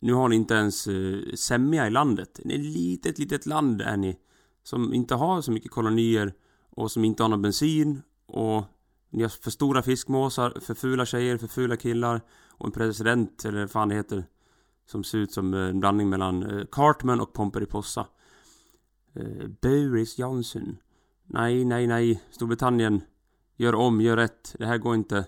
[0.01, 2.40] nu har ni inte ens eh, uh, sämja i landet.
[2.44, 4.16] Ni är ett litet, litet land är ni.
[4.62, 6.34] Som inte har så mycket kolonier
[6.70, 8.64] och som inte har någon bensin och
[9.11, 13.61] ni har för stora fiskmåsar, för fula tjejer, för fula killar och en president, eller
[13.61, 14.24] vad fan det heter,
[14.86, 18.07] som ser ut som eh, en blandning mellan eh, Cartman och Pomperipossa.
[19.14, 20.76] Eh, Boris Johnson.
[21.26, 22.22] Nej, nej, nej.
[22.30, 23.01] Storbritannien.
[23.57, 24.55] Gör om, gör rätt.
[24.59, 25.24] Det här går inte.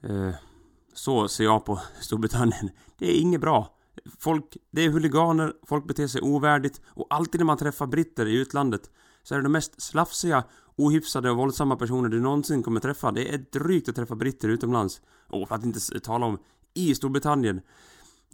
[0.00, 0.30] Eh,
[0.96, 2.70] så ser jag på Storbritannien.
[2.98, 3.76] Det är inget bra.
[4.18, 8.36] Folk, det är huliganer, folk beter sig ovärdigt och alltid när man träffar britter i
[8.36, 8.90] utlandet
[9.22, 10.44] så är det de mest slafsiga,
[10.76, 13.12] ohyfsade och våldsamma personer du någonsin kommer träffa.
[13.12, 15.00] Det är drygt att träffa britter utomlands.
[15.26, 16.38] Och för att inte tala om
[16.74, 17.60] i Storbritannien.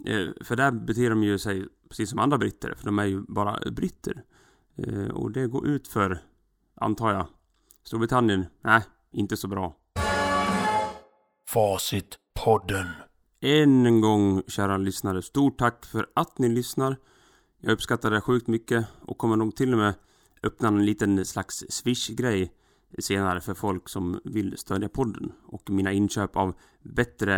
[0.05, 3.21] Eh, för där beter de ju sig precis som andra britter, för de är ju
[3.27, 4.23] bara britter.
[4.75, 6.19] Eh, och det går ut för,
[6.75, 7.27] antar jag.
[7.83, 9.75] Storbritannien, nej, inte så bra.
[11.47, 12.87] Facit podden.
[13.41, 16.97] Än en gång, kära lyssnare, stort tack för att ni lyssnar.
[17.59, 19.93] Jag uppskattar det sjukt mycket och kommer nog till och med
[20.43, 22.51] öppna en liten slags swish-grej
[22.99, 27.35] senare för folk som vill stödja podden och mina inköp av bättre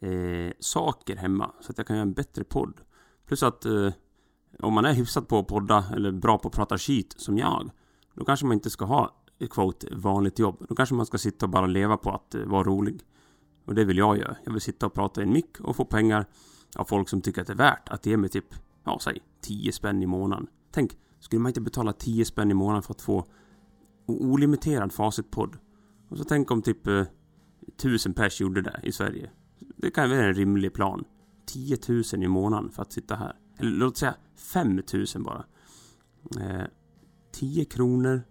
[0.00, 2.80] eh, saker hemma så att jag kan göra en bättre podd.
[3.26, 3.92] Plus att eh,
[4.58, 7.70] om man är hyfsat på att podda eller bra på att prata skit som jag
[8.14, 10.66] då kanske man inte ska ha ett quote vanligt jobb.
[10.68, 13.00] Då kanske man ska sitta och bara leva på att eh, vara rolig.
[13.64, 14.36] Och det vill jag göra.
[14.44, 16.26] Jag vill sitta och prata i en mick och få pengar
[16.76, 18.54] av folk som tycker att det är värt att ge mig typ,
[18.84, 20.46] ja säg 10 spänn i månaden.
[20.70, 23.26] Tänk, skulle man inte betala 10 spänn i månaden för att få
[24.06, 25.56] olimiterad Facitpodd?
[26.08, 27.04] Och så tänk om typ eh,
[27.76, 29.30] 1000 pers gjorde det i Sverige.
[29.76, 31.04] Det kan väl vara en rimlig plan.
[31.46, 33.36] 10 000 i månaden för att sitta här.
[33.58, 35.44] Eller låt säga 5 000 bara.
[36.40, 36.66] Eh,
[37.32, 38.22] 10 kronor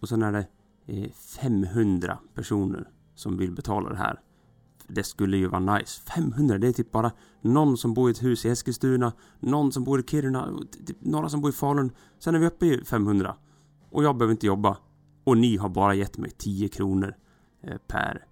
[0.00, 0.46] och sen är det
[0.86, 4.20] eh, 500 personer som vill betala det här.
[4.88, 6.02] Det skulle ju vara nice.
[6.02, 9.84] 500, det är typ bara någon som bor i ett hus i Eskilstuna, någon som
[9.84, 11.90] bor i Kiruna, typ några som bor i Falun.
[12.18, 13.36] Sen är vi uppe i 500.
[13.90, 14.76] Och jag behöver inte jobba.
[15.24, 17.14] Och ni har bara gett mig 10 kronor
[17.62, 18.26] eh, per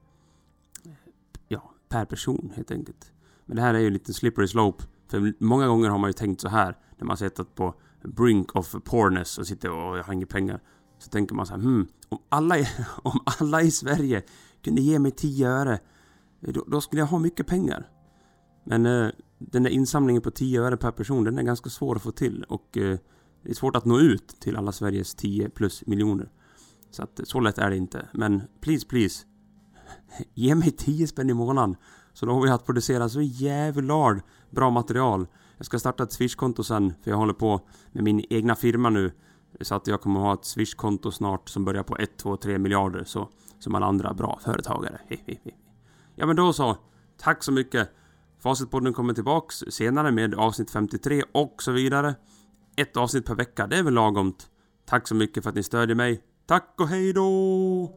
[1.49, 3.13] ja, per person helt enkelt.
[3.47, 4.85] Men det här är ju lite slippery slope.
[5.09, 8.75] För många gånger har man ju tänkt så här när man suttit på brink of
[8.85, 10.61] poorness och sitter och jag har inga pengar.
[10.99, 12.67] Så tänker man så här, hmm, om alla, i,
[13.03, 14.23] om alla i Sverige
[14.65, 15.79] kunde ge mig 10 öre,
[16.53, 17.89] då, då, skulle jag ha mycket pengar.
[18.65, 22.03] Men eh, den där insamlingen på 10 öre per person, den är ganska svår att
[22.03, 22.99] få till och eh,
[23.43, 26.31] det är svårt att nå ut till alla Sveriges 10 plus miljoner.
[26.91, 28.09] Så att så lätt är det inte.
[28.13, 29.25] Men please, please.
[30.35, 31.77] Ge mig 10 spänn i månaden.
[32.13, 35.27] Så då har vi att producera så jävlar bra material.
[35.57, 37.61] Jag ska starta ett Swish-konto sen, för jag håller på
[37.93, 39.13] med min egna firma nu.
[39.61, 43.05] Så att jag kommer ha ett Swish-konto snart som börjar på 1, 2, 3 miljarder.
[43.05, 43.29] Så,
[43.59, 45.01] som alla andra bra företagare.
[46.15, 46.77] Ja men då så.
[47.19, 47.91] Tack så mycket.
[48.43, 52.15] Facitpodden kommer tillbaks senare med avsnitt 53 och så vidare.
[52.77, 54.51] Ett avsnitt per vecka, det är väl lagomt.
[54.87, 56.23] Tack så mycket för att ni stödjer mig.
[56.47, 57.91] Tack och hej då!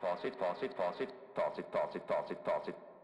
[0.00, 2.95] Facit, facit, facit, facit, facit, facit, facit.